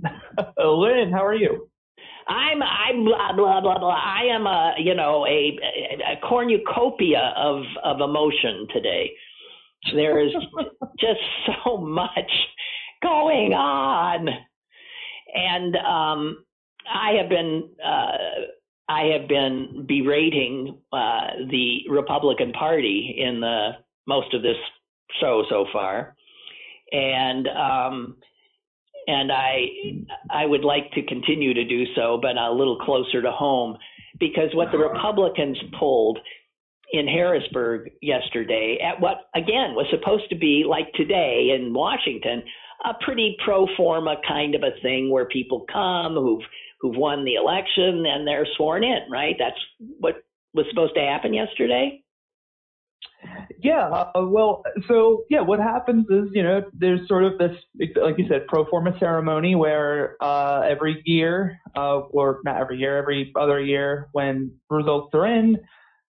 [0.58, 1.68] Lynn, how are you?
[2.28, 3.90] I'm I'm blah blah blah blah.
[3.90, 5.58] I am a you know a,
[6.12, 9.12] a cornucopia of of emotion today.
[9.94, 10.32] There is
[11.00, 11.20] just
[11.64, 12.30] so much
[13.02, 14.28] going on,
[15.34, 16.44] and um,
[16.92, 18.16] I have been uh,
[18.88, 23.70] I have been berating uh, the Republican Party in the
[24.06, 24.56] most of this
[25.20, 26.16] show so far,
[26.92, 28.16] and um,
[29.06, 29.66] and I
[30.30, 33.76] I would like to continue to do so, but a little closer to home,
[34.18, 36.18] because what the Republicans pulled
[36.92, 42.42] in Harrisburg yesterday at what again was supposed to be like today in Washington,
[42.84, 46.42] a pretty pro forma kind of a thing where people come who've
[46.80, 49.34] who've won the election and they're sworn in, right?
[49.38, 49.58] That's
[49.98, 50.22] what
[50.54, 52.02] was supposed to happen yesterday.
[53.60, 57.56] Yeah, uh, well, so yeah, what happens is, you know, there's sort of this,
[58.00, 62.96] like you said, pro forma ceremony where uh, every year, uh, or not every year,
[62.96, 65.58] every other year, when results are in,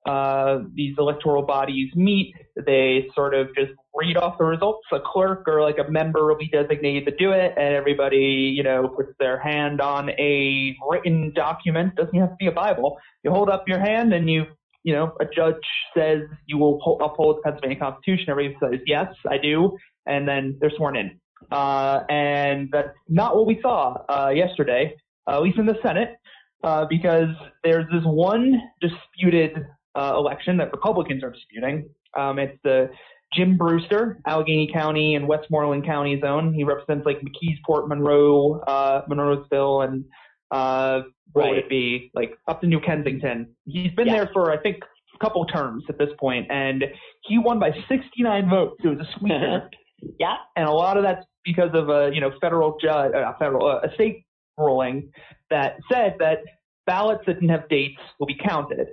[0.07, 2.35] uh, these electoral bodies meet.
[2.57, 4.87] They sort of just read off the results.
[4.93, 8.63] A clerk or like a member will be designated to do it, and everybody, you
[8.63, 11.95] know, puts their hand on a written document.
[11.97, 12.97] Doesn't have to be a Bible.
[13.23, 14.45] You hold up your hand, and you,
[14.83, 15.55] you know, a judge
[15.97, 18.27] says you will uphold the Pennsylvania Constitution.
[18.31, 19.77] Everybody says yes, I do,
[20.07, 21.21] and then they're sworn in.
[21.51, 24.95] Uh, and that's not what we saw uh, yesterday,
[25.27, 26.17] uh, at least in the Senate,
[26.63, 27.29] uh, because
[27.63, 31.89] there's this one disputed uh, election that Republicans are disputing.
[32.17, 32.91] Um, it's the
[33.35, 36.55] Jim Brewster, Allegheny County and Westmoreland County zone.
[36.55, 40.05] He represents like McKeesport, Monroe, uh, Monroeville, and
[40.51, 41.51] uh, what right.
[41.51, 42.11] would it be?
[42.14, 43.55] Like up to New Kensington.
[43.66, 44.14] He's been yeah.
[44.14, 44.78] there for I think
[45.14, 46.85] a couple terms at this point, and
[47.22, 48.76] he won by 69 votes.
[48.85, 49.70] It was a sweeper.
[50.18, 53.66] yeah, and a lot of that's because of a you know federal judge, uh, federal
[53.66, 54.24] uh, a state
[54.57, 55.11] ruling
[55.51, 56.39] that said that
[56.87, 58.89] ballots that didn't have dates will be counted.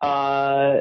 [0.00, 0.80] Uh,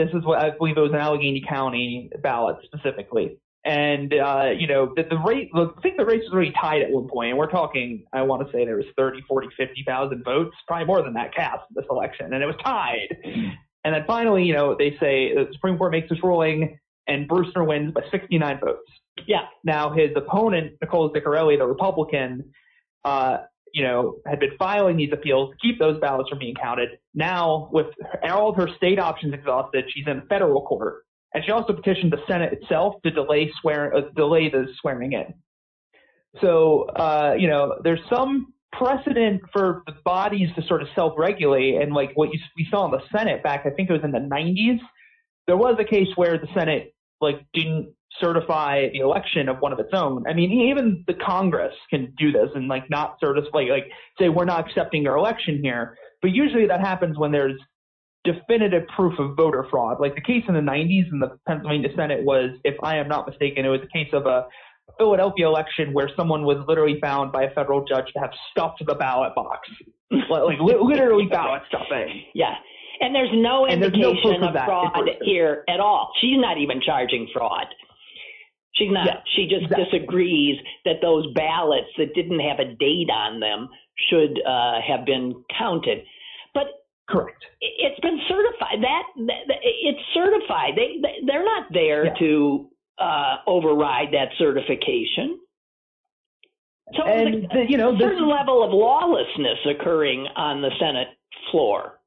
[0.00, 3.38] this is what I believe it was an Allegheny County ballot specifically.
[3.64, 6.90] And, uh, you know, the, the rate, I think the race was already tied at
[6.90, 7.30] one point.
[7.30, 11.02] And we're talking, I want to say there was 30, 40, 50,000 votes, probably more
[11.02, 12.32] than that cast in this election.
[12.32, 13.18] And it was tied.
[13.84, 17.64] And then finally, you know, they say the Supreme Court makes this ruling and Brewster
[17.64, 18.90] wins by 69 votes.
[19.26, 19.46] Yeah.
[19.64, 22.52] Now his opponent, Nicole Ziccarelli, the Republican,
[23.04, 23.38] uh,
[23.72, 26.90] you know, had been filing these appeals to keep those ballots from being counted.
[27.14, 27.86] Now, with
[28.24, 31.04] all of her state options exhausted, she's in federal court,
[31.34, 35.34] and she also petitioned the Senate itself to delay swear uh, delay the swearing in.
[36.40, 41.92] So, uh, you know, there's some precedent for the bodies to sort of self-regulate, and
[41.92, 44.18] like what you, we saw in the Senate back, I think it was in the
[44.18, 44.78] 90s.
[45.46, 49.78] There was a case where the Senate like didn't certify the election of one of
[49.78, 50.24] its own.
[50.28, 53.84] I mean, even the Congress can do this and like not certify, like, like
[54.18, 55.96] say we're not accepting your election here.
[56.22, 57.58] But usually that happens when there's
[58.24, 60.00] definitive proof of voter fraud.
[60.00, 63.26] Like the case in the 90s in the Pennsylvania Senate was, if I am not
[63.26, 64.46] mistaken, it was a case of a
[64.98, 68.94] Philadelphia election where someone was literally found by a federal judge to have stuffed the
[68.94, 69.68] ballot box,
[70.10, 72.24] like literally ballot stuffing.
[72.34, 72.54] Yeah.
[73.00, 76.12] And there's no indication there's no of, of fraud here at all.
[76.20, 77.66] She's not even charging fraud.
[78.80, 79.06] She's not.
[79.06, 79.98] Yeah, she just exactly.
[79.98, 80.56] disagrees
[80.86, 83.68] that those ballots that didn't have a date on them
[84.08, 85.98] should uh, have been counted.
[86.54, 86.66] But
[87.08, 87.44] correct.
[87.60, 88.80] It's been certified.
[88.80, 90.72] That, that it's certified.
[90.76, 92.14] They they're not there yeah.
[92.20, 95.40] to uh, override that certification.
[96.96, 101.08] So and the, you know, a certain level of lawlessness occurring on the Senate
[101.50, 102.00] floor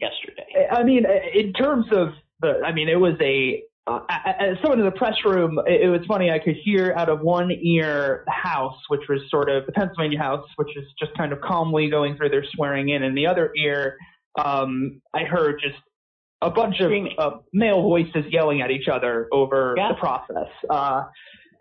[0.00, 0.68] yesterday.
[0.70, 3.64] I mean, in terms of the, I mean, it was a.
[3.88, 4.00] Uh,
[4.38, 6.30] as someone in the press room, it, it was funny.
[6.30, 10.18] I could hear out of one ear the House, which was sort of the Pennsylvania
[10.18, 13.50] House, which is just kind of calmly going through their swearing in, and the other
[13.56, 13.96] ear,
[14.44, 15.78] um, I heard just
[16.42, 19.88] a bunch of uh, male voices yelling at each other over yeah.
[19.88, 20.48] the process.
[20.68, 21.04] Uh,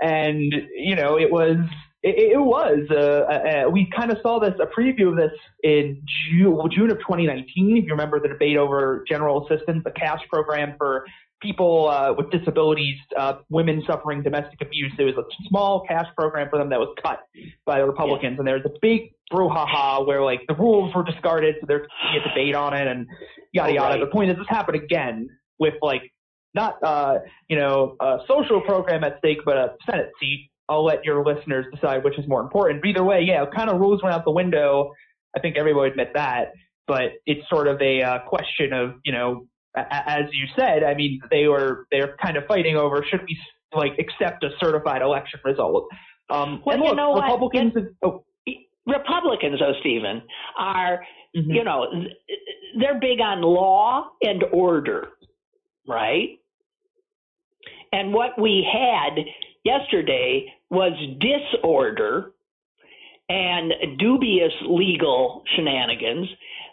[0.02, 1.58] and you know, it was
[2.04, 5.32] it, it was uh, uh, uh we kind of saw this a preview of this
[5.64, 7.78] in June, June of 2019.
[7.78, 11.06] If you remember the debate over general assistance, the cash program for
[11.42, 14.92] people uh, with disabilities, uh, women suffering domestic abuse.
[14.98, 17.20] There was a small cash program for them that was cut
[17.66, 18.40] by the Republicans, yeah.
[18.40, 22.30] and there was a big brouhaha where like the rules were discarded, so there's a
[22.30, 23.08] debate on it, and
[23.54, 23.96] yada yada.
[23.96, 24.00] Right.
[24.00, 25.30] The point is, this happened again
[25.60, 26.12] with like
[26.54, 30.50] not uh, you know a social program at stake, but a Senate seat.
[30.70, 32.82] I'll let your listeners decide which is more important.
[32.82, 34.92] But either way, yeah, kind of rules went out the window.
[35.36, 36.54] I think everyone admit that.
[36.88, 41.22] But it's sort of a uh, question of you know as you said, I mean,
[41.30, 43.38] they were they're kind of fighting over should we
[43.74, 45.88] like accept a certified election result.
[46.30, 47.74] Um, well, look, you know Republicans.
[48.04, 48.24] Oh.
[48.86, 50.22] Republicans, though, Stephen,
[50.58, 51.04] are
[51.36, 51.52] mm-hmm.
[51.52, 51.88] you know
[52.80, 55.10] they're big on law and order,
[55.88, 56.40] right?
[57.92, 59.24] And what we had
[59.64, 62.32] yesterday was disorder
[63.30, 66.28] and dubious legal shenanigans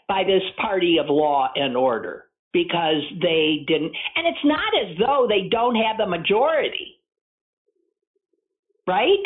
[0.08, 3.92] by this party of law and order because they didn't.
[4.16, 7.00] And it's not as though they don't have the majority,
[8.86, 9.24] right?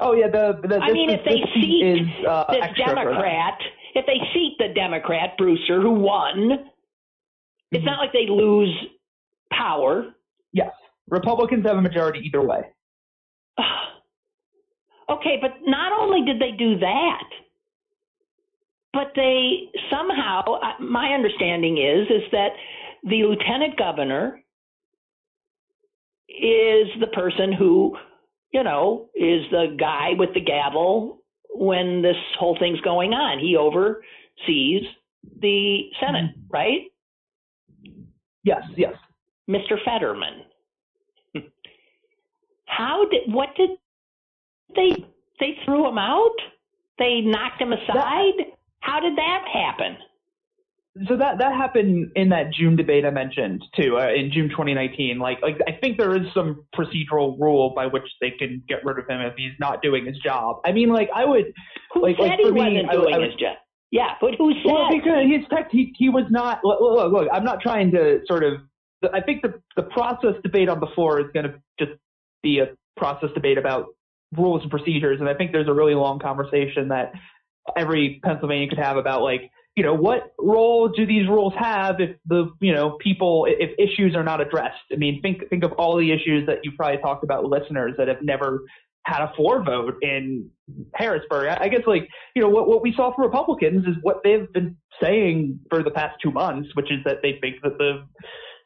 [0.00, 3.54] Oh yeah, the, the I mean, if they seat is, uh, this Democrat,
[3.94, 6.64] if they seat the Democrat Brewster who won, mm-hmm.
[7.70, 8.74] it's not like they lose
[9.52, 10.06] power.
[10.52, 10.72] Yes,
[11.08, 12.62] Republicans have a majority either way.
[15.10, 17.22] okay, but not only did they do that,
[18.94, 20.42] but they somehow,
[20.80, 22.50] my understanding is, is that
[23.02, 24.40] the lieutenant governor
[26.28, 27.96] is the person who,
[28.52, 33.38] you know, is the guy with the gavel when this whole thing's going on.
[33.40, 34.82] He oversees
[35.40, 36.52] the Senate, mm-hmm.
[36.52, 36.82] right?
[38.44, 38.94] Yes, yes.
[39.48, 39.76] Mr.
[39.84, 40.44] Fetterman.
[42.66, 43.70] How did what did
[44.74, 44.90] they
[45.38, 46.34] they threw him out?
[46.98, 48.34] They knocked him aside?
[48.38, 48.53] That,
[48.84, 49.96] how did that happen?
[51.08, 55.18] So that that happened in that June debate I mentioned too, uh, in June 2019.
[55.18, 58.98] Like, like I think there is some procedural rule by which they can get rid
[58.98, 60.60] of him if he's not doing his job.
[60.64, 61.52] I mean, like I would.
[61.94, 63.56] Who like, said like, he wasn't me, doing I, I his job?
[63.90, 64.72] Yeah, but who said?
[64.72, 66.60] Well, because he's tech, he he was not.
[66.62, 68.60] Look, look, look, I'm not trying to sort of.
[69.12, 71.98] I think the the process debate on the floor is going to just
[72.42, 73.86] be a process debate about
[74.36, 77.12] rules and procedures, and I think there's a really long conversation that
[77.76, 82.16] every Pennsylvania could have about like, you know, what role do these rules have if
[82.26, 84.84] the, you know, people, if issues are not addressed?
[84.92, 88.06] I mean, think, think of all the issues that you probably talked about listeners that
[88.06, 88.62] have never
[89.06, 90.48] had a floor vote in
[90.94, 91.48] Harrisburg.
[91.48, 94.76] I guess like, you know, what, what we saw from Republicans is what they've been
[95.02, 98.04] saying for the past two months, which is that they think that the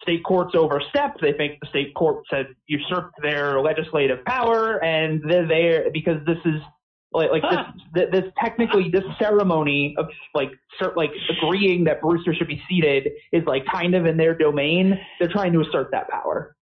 [0.03, 1.21] state courts overstepped.
[1.21, 6.39] They think the state courts have usurped their legislative power and they're there because this
[6.45, 6.61] is
[7.13, 7.43] like like
[7.95, 13.09] this this technically this ceremony of like start like agreeing that Brewster should be seated
[13.33, 14.99] is like kind of in their domain.
[15.19, 16.55] They're trying to assert that power.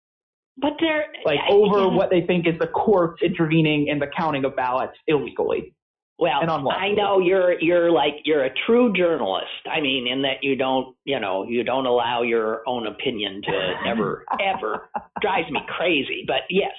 [0.57, 4.55] But they're like over what they think is the courts intervening in the counting of
[4.55, 5.73] ballots illegally.
[6.17, 9.67] Well, I know you're you're like you're a true journalist.
[9.69, 13.73] I mean, in that you don't you know you don't allow your own opinion to
[13.85, 14.89] ever ever
[15.19, 16.23] drives me crazy.
[16.25, 16.71] But yes,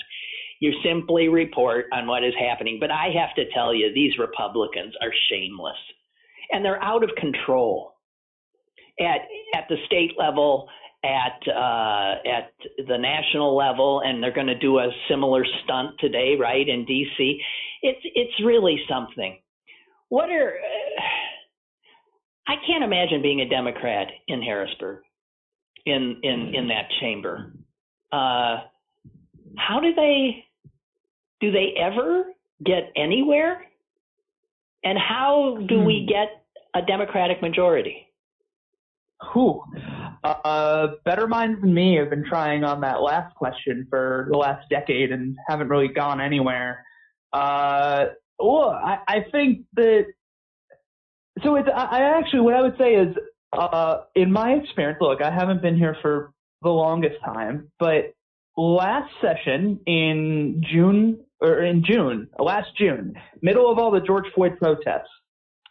[0.60, 2.78] you simply report on what is happening.
[2.80, 5.76] But I have to tell you, these Republicans are shameless
[6.50, 7.92] and they're out of control
[9.00, 9.20] at
[9.54, 10.68] at the state level,
[11.04, 12.52] at uh, at
[12.86, 17.40] the national level, and they're going to do a similar stunt today, right in D.C.
[17.82, 19.38] It's it's really something.
[20.08, 20.54] What are
[22.48, 25.02] I can't imagine being a Democrat in Harrisburg,
[25.84, 27.52] in in in that chamber.
[28.12, 28.62] Uh,
[29.58, 30.44] how do they
[31.40, 32.24] do they ever
[32.64, 33.62] get anywhere?
[34.84, 36.06] And how do we Hmm.
[36.08, 38.06] get a Democratic majority?
[39.32, 39.62] Whew.
[40.22, 44.68] Uh, better minds than me have been trying on that last question for the last
[44.68, 46.84] decade and haven't really gone anywhere.
[47.32, 48.06] Uh,
[48.38, 50.06] well, I, I think that,
[51.42, 53.16] so it's, I, I actually, what I would say is,
[53.52, 56.32] uh, in my experience, look, I haven't been here for
[56.62, 58.14] the longest time, but
[58.56, 64.56] last session in June, or in June, last June, middle of all the George Floyd
[64.58, 65.08] protests,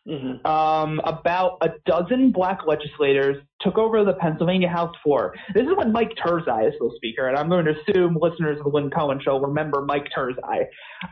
[0.07, 5.34] hmm um, about a dozen black legislators took over the Pennsylvania House floor.
[5.55, 8.66] This is when Mike Turzai is still speaker, and I'm going to assume listeners of
[8.66, 10.66] the Lynn Cullen show remember Mike Turzai.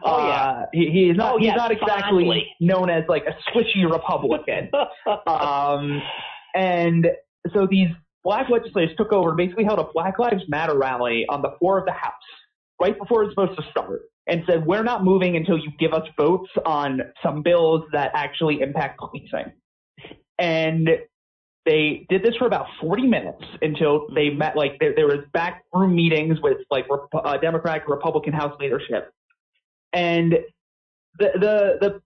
[0.04, 0.44] Oh, yeah.
[0.44, 2.46] Uh, he, he is not Oh, he's yes, not exactly fondly.
[2.60, 4.70] known as like a squishy Republican.
[5.28, 6.00] um,
[6.54, 7.08] and
[7.52, 7.90] so these
[8.24, 11.80] black legislators took over and basically held a Black Lives Matter rally on the floor
[11.80, 12.14] of the House
[12.80, 15.94] right before it was supposed to start and said, we're not moving until you give
[15.94, 19.52] us votes on some bills that actually impact policing.
[20.40, 20.90] And
[21.66, 25.96] they did this for about 40 minutes until they met, like, there, there was backroom
[25.96, 29.12] meetings with, like, Rep- uh, Democratic Republican House leadership.
[29.92, 30.34] And
[31.20, 32.02] the, the, the,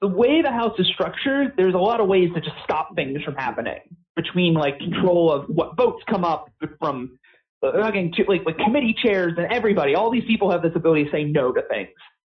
[0.00, 3.22] the way the House is structured, there's a lot of ways to just stop things
[3.22, 3.80] from happening
[4.16, 7.18] between, like, control of what votes come up from
[7.62, 11.24] again, like, like committee chairs and everybody, all these people have this ability to say
[11.24, 11.88] no to things.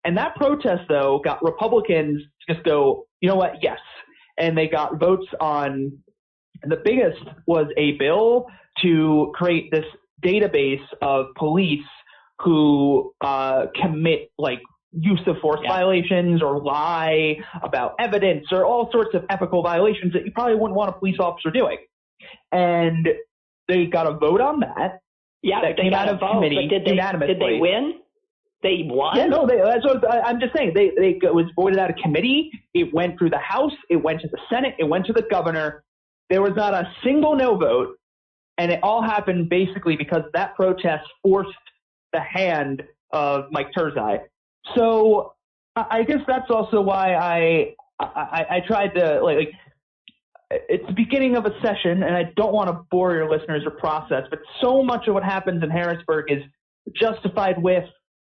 [0.06, 3.80] And that protest, though, got Republicans to just go, you know what, yes.
[4.38, 5.92] And they got votes on,
[6.64, 8.48] the biggest was a bill
[8.82, 9.86] to create this
[10.24, 11.86] database of police
[12.42, 14.62] who uh, commit, like,
[14.92, 15.70] use of force Yeah.
[15.70, 20.76] violations or lie about evidence or all sorts of ethical violations that you probably wouldn't
[20.76, 21.78] want a police officer doing.
[22.52, 23.08] And
[23.68, 25.00] they got a vote on that.
[25.42, 27.60] Yeah, that they came got out a of vote, committee but did they did they
[27.60, 27.94] win?
[28.62, 29.16] They won.
[29.16, 30.74] Yeah, no, they, that's what I'm just saying.
[30.76, 32.52] They, they it was voted out of committee.
[32.74, 33.72] It went through the House.
[33.90, 34.76] It went to the Senate.
[34.80, 35.84] It went to the governor.
[36.30, 37.98] There was not a single no vote,
[38.58, 41.52] and it all happened basically because that protest forced
[42.12, 42.84] the hand
[43.14, 44.20] of Mike Turzai.
[44.76, 45.34] So
[45.76, 49.52] I I guess that's also why I I, I tried to like, like
[50.52, 53.72] it's the beginning of a session, and I don't want to bore your listeners or
[53.72, 56.44] process, but so much of what happens in Harrisburg is
[56.96, 57.86] justified with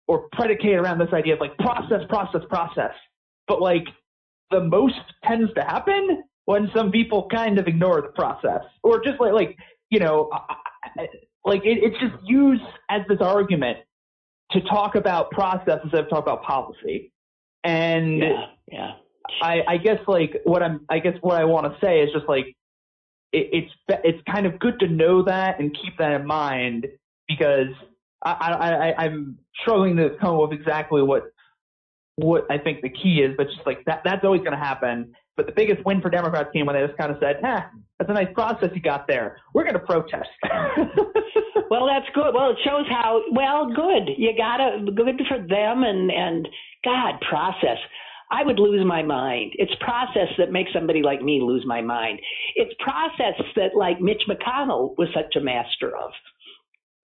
[0.06, 2.92] or predicated around this idea of like process, process, process.
[3.48, 3.84] But like
[4.50, 9.20] the most tends to happen when some people kind of ignore the process, or just
[9.20, 9.56] like like
[9.88, 10.30] you know,
[11.44, 13.78] like it, it's just used as this argument
[14.52, 17.12] to talk about process instead of talk about policy.
[17.64, 18.90] And yeah, yeah.
[19.42, 22.28] I, I guess like what I'm, I guess what I want to say is just
[22.28, 22.46] like
[23.32, 23.72] it, it's
[24.04, 26.86] it's kind of good to know that and keep that in mind
[27.28, 27.68] because
[28.24, 31.32] I, I, I I'm struggling to come up with exactly what
[32.16, 35.14] what I think the key is, but just like that that's always going to happen.
[35.36, 38.10] But the biggest win for Democrats came when they just kind of said, "Ah, that's
[38.10, 39.38] a nice process you got there.
[39.54, 40.28] We're going to protest."
[41.70, 42.34] Well, that's good.
[42.34, 46.48] Well, it shows how well good you gotta good for them and and
[46.84, 47.78] God process.
[48.30, 49.52] I would lose my mind.
[49.56, 52.20] It's process that makes somebody like me lose my mind.
[52.56, 56.12] It's process that like Mitch McConnell was such a master of.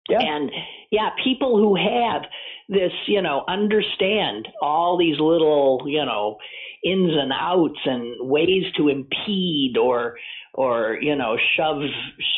[0.10, 0.20] Yeah.
[0.22, 0.52] And
[0.92, 2.24] yeah, people who have
[2.68, 6.38] this, you know, understand all these little, you know,
[6.84, 10.16] ins and outs and ways to impede or
[10.56, 11.82] or you know shove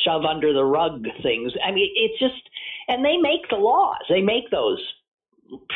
[0.06, 1.54] shove under the rug things.
[1.66, 2.42] I mean, it's just
[2.88, 4.04] and they make the laws.
[4.10, 4.80] They make those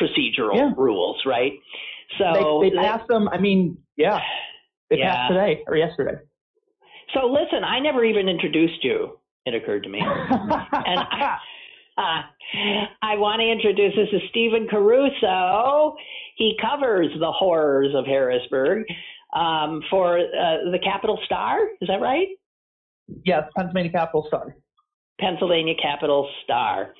[0.00, 0.70] procedural Yeah.
[0.76, 1.52] rules, right?
[2.18, 3.28] So they, they passed them.
[3.28, 4.20] I mean, yeah,
[4.90, 5.14] they Yeah.
[5.14, 6.16] passed today or yesterday.
[7.14, 9.18] so listen, I never even introduced you.
[9.46, 10.00] It occurred to me.
[10.02, 11.38] and I,
[11.96, 12.22] uh,
[13.02, 15.94] I want to introduce this is Stephen Caruso.
[16.36, 18.84] He covers the horrors of Harrisburg
[19.34, 21.58] um, for uh, the Capital Star.
[21.80, 22.28] Is that right?
[23.24, 24.54] yes, Pennsylvania Capital Star.
[25.20, 26.94] Pennsylvania Capital Star.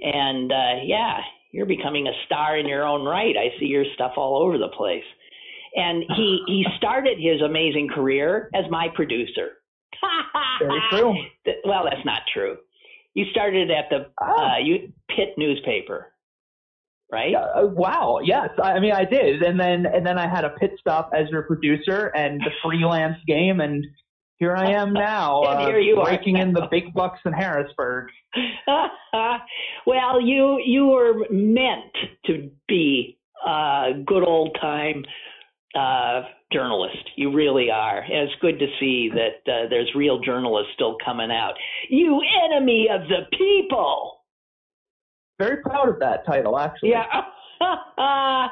[0.00, 1.18] And uh, yeah,
[1.52, 3.36] you're becoming a star in your own right.
[3.36, 5.04] I see your stuff all over the place.
[5.74, 9.52] And he he started his amazing career as my producer.
[10.60, 11.14] Very true.
[11.64, 12.56] Well, that's not true.
[13.14, 14.56] You started at the Ah.
[14.56, 16.12] uh, you Pitt newspaper,
[17.10, 17.34] right?
[17.34, 18.20] Uh, wow.
[18.22, 18.50] Yes.
[18.62, 21.28] I I mean, I did, and then and then I had a pit stop as
[21.30, 23.84] your producer and the freelance game, and
[24.38, 28.08] here I am now, And uh, here you breaking in the big bucks in Harrisburg.
[29.86, 31.92] well, you you were meant
[32.26, 35.04] to be a good old time
[35.74, 36.22] uh,
[36.52, 37.10] journalist.
[37.16, 37.98] You really are.
[38.00, 41.54] And it's good to see that uh, there's real journalists still coming out.
[41.88, 42.20] You
[42.50, 44.22] enemy of the people.
[45.38, 46.90] Very proud of that title, actually.
[46.90, 47.04] Yeah.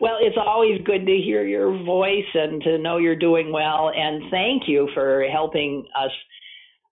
[0.00, 3.90] well, it's always good to hear your voice and to know you're doing well.
[3.94, 6.10] And thank you for helping us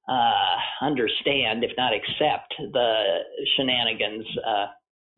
[0.09, 3.19] uh, understand, if not accept, the
[3.57, 4.67] shenanigans uh,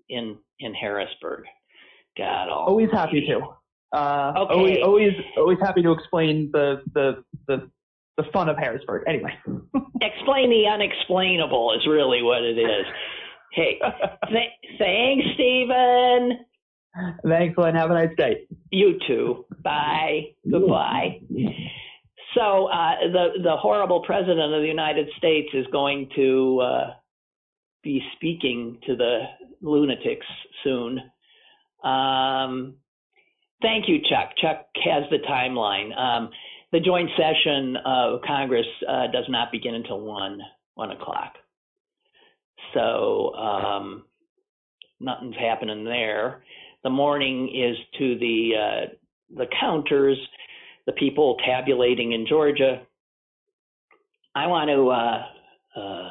[0.08, 1.44] in in Harrisburg.
[2.16, 3.40] God, always happy to.
[3.96, 4.54] Uh, okay.
[4.54, 7.70] Always, always, always happy to explain the the the
[8.16, 9.04] the fun of Harrisburg.
[9.06, 9.32] Anyway.
[10.00, 12.86] Explain the unexplainable is really what it is.
[13.56, 13.80] Hey,
[14.28, 16.44] th- thanks, Stephen.
[17.26, 17.74] Thanks, Lynn.
[17.74, 18.46] Have a nice day.
[18.70, 19.46] You too.
[19.64, 20.34] Bye.
[20.50, 21.20] Goodbye.
[22.34, 26.90] So uh, the the horrible president of the United States is going to uh,
[27.82, 29.20] be speaking to the
[29.62, 30.26] lunatics
[30.62, 31.00] soon.
[31.82, 32.74] Um,
[33.62, 34.30] thank you, Chuck.
[34.36, 35.96] Chuck has the timeline.
[35.98, 36.30] Um,
[36.72, 40.40] the joint session of Congress uh, does not begin until one
[40.74, 41.34] one o'clock.
[42.74, 44.04] So um,
[45.00, 46.42] nothing's happening there.
[46.82, 48.94] The morning is to the uh,
[49.36, 50.18] the counters,
[50.86, 52.82] the people tabulating in Georgia.
[54.34, 56.10] I want to uh, uh,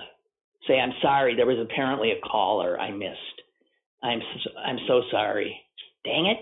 [0.67, 1.35] say I'm sorry.
[1.35, 3.41] There was apparently a caller I missed.
[4.03, 5.59] I'm so, I'm so sorry.
[6.03, 6.37] Dang it.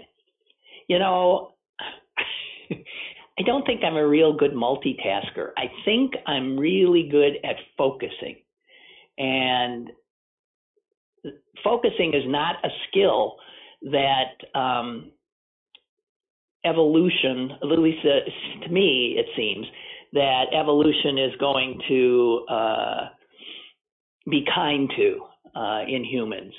[0.88, 1.52] You know,
[2.72, 5.52] I don't think I'm a real good multitasker.
[5.58, 8.38] I think I'm really good at focusing.
[9.18, 9.90] And
[11.64, 13.36] focusing is not a skill
[13.84, 15.12] that um,
[16.66, 19.66] evolution, at least uh, to me, it seems
[20.14, 23.06] that evolution is going to uh,
[24.30, 25.20] be kind to
[25.56, 26.54] uh, in humans.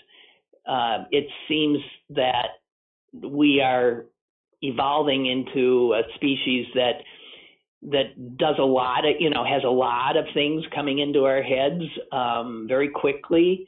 [0.66, 1.78] Uh, it seems
[2.10, 2.48] that
[3.22, 4.06] we are
[4.62, 7.02] evolving into a species that
[7.82, 11.42] that does a lot of you know has a lot of things coming into our
[11.42, 13.66] heads um, very quickly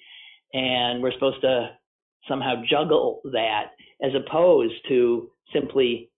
[0.56, 1.70] and we're supposed to
[2.26, 6.10] somehow juggle that as opposed to simply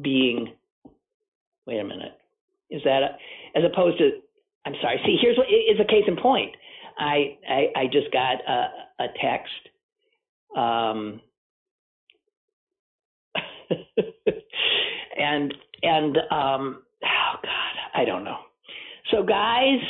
[0.00, 0.54] being
[1.66, 2.18] wait a minute
[2.70, 4.10] is that a, as opposed to
[4.64, 6.54] i'm sorry see here's what is a case in point.
[6.98, 8.68] I i, I just got a,
[9.00, 9.52] a text
[10.56, 11.20] um
[15.18, 18.38] and and um oh god i don't know.
[19.10, 19.80] So guys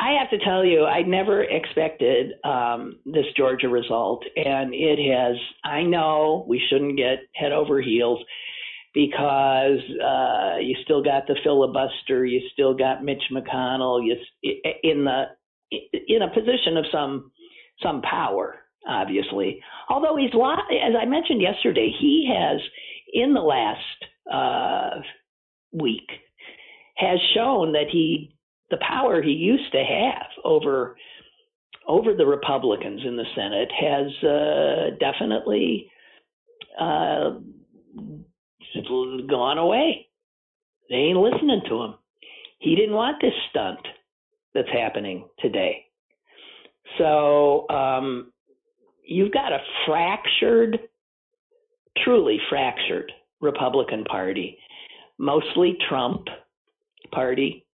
[0.00, 5.36] I have to tell you, I never expected um, this Georgia result, and it has.
[5.62, 8.18] I know we shouldn't get head over heels
[8.94, 14.16] because uh, you still got the filibuster, you still got Mitch McConnell, you
[14.82, 15.24] in the
[16.08, 17.30] in a position of some
[17.82, 18.56] some power,
[18.88, 19.60] obviously.
[19.90, 22.60] Although he's as I mentioned yesterday, he has
[23.12, 25.02] in the last uh,
[25.72, 26.08] week
[26.96, 28.34] has shown that he
[28.70, 30.96] the power he used to have over
[31.88, 35.90] over the Republicans in the Senate has uh, definitely
[36.80, 37.38] uh,
[39.28, 40.06] gone away.
[40.88, 41.94] They ain't listening to him.
[42.58, 43.80] He didn't want this stunt
[44.54, 45.86] that's happening today.
[46.98, 48.32] So um,
[49.04, 50.78] you've got a fractured,
[52.04, 53.10] truly fractured
[53.40, 54.58] Republican Party,
[55.18, 56.26] mostly Trump
[57.12, 57.66] Party,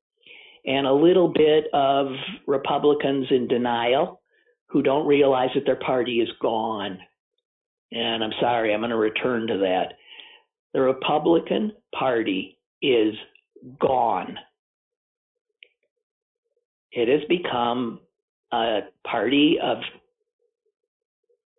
[0.66, 2.08] and a little bit of
[2.46, 4.20] Republicans in denial
[4.66, 6.98] who don't realize that their party is gone.
[7.92, 9.94] And I'm sorry, I'm going to return to that.
[10.74, 13.14] The Republican Party is
[13.80, 14.36] gone.
[16.90, 18.00] It has become
[18.52, 19.78] a party of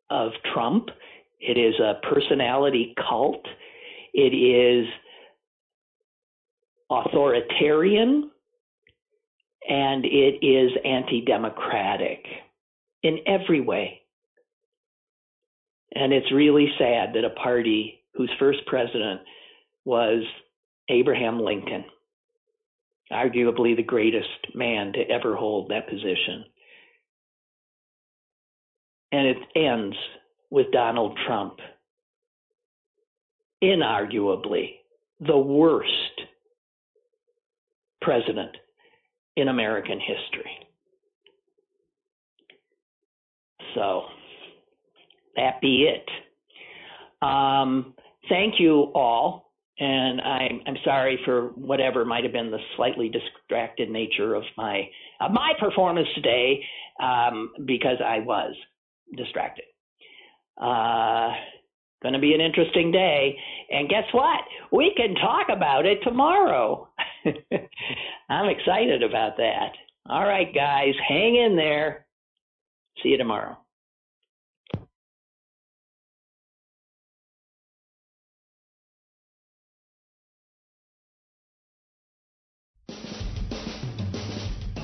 [0.10, 0.90] of Trump.
[1.40, 3.46] It is a personality cult.
[4.14, 4.88] It is
[6.90, 8.32] authoritarian
[9.68, 12.26] and it is anti democratic
[13.04, 14.02] in every way.
[15.94, 19.22] And it's really sad that a party whose first president
[19.86, 20.24] was
[20.90, 21.86] Abraham Lincoln,
[23.12, 26.46] arguably the greatest man to ever hold that position,
[29.12, 29.96] and it ends
[30.50, 31.60] with Donald Trump,
[33.64, 34.76] inarguably
[35.20, 35.92] the worst
[38.02, 38.56] president
[39.38, 40.52] in American history.
[43.76, 44.04] So
[45.36, 46.10] that be it.
[47.26, 47.94] Um,
[48.28, 53.90] thank you all, and I'm I'm sorry for whatever might have been the slightly distracted
[53.90, 54.90] nature of my
[55.22, 56.64] of my performance today,
[57.00, 58.56] um, because I was
[59.16, 59.66] distracted.
[60.60, 61.32] Uh,
[62.04, 63.36] Going to be an interesting day.
[63.72, 64.42] And guess what?
[64.72, 66.90] We can talk about it tomorrow.
[68.30, 69.72] I'm excited about that.
[70.10, 72.06] All right, guys, hang in there.
[73.04, 73.58] See you tomorrow.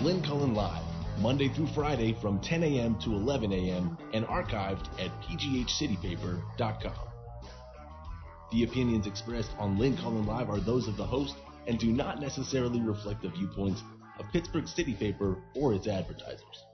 [0.01, 0.83] Lynn Cullen Live,
[1.19, 2.99] Monday through Friday from 10 a.m.
[2.99, 3.97] to 11 a.m.
[4.13, 7.07] and archived at pghcitypaper.com.
[8.51, 11.35] The opinions expressed on Lynn Cullen Live are those of the host
[11.67, 13.83] and do not necessarily reflect the viewpoints
[14.19, 16.65] of Pittsburgh City Paper or its advertisers.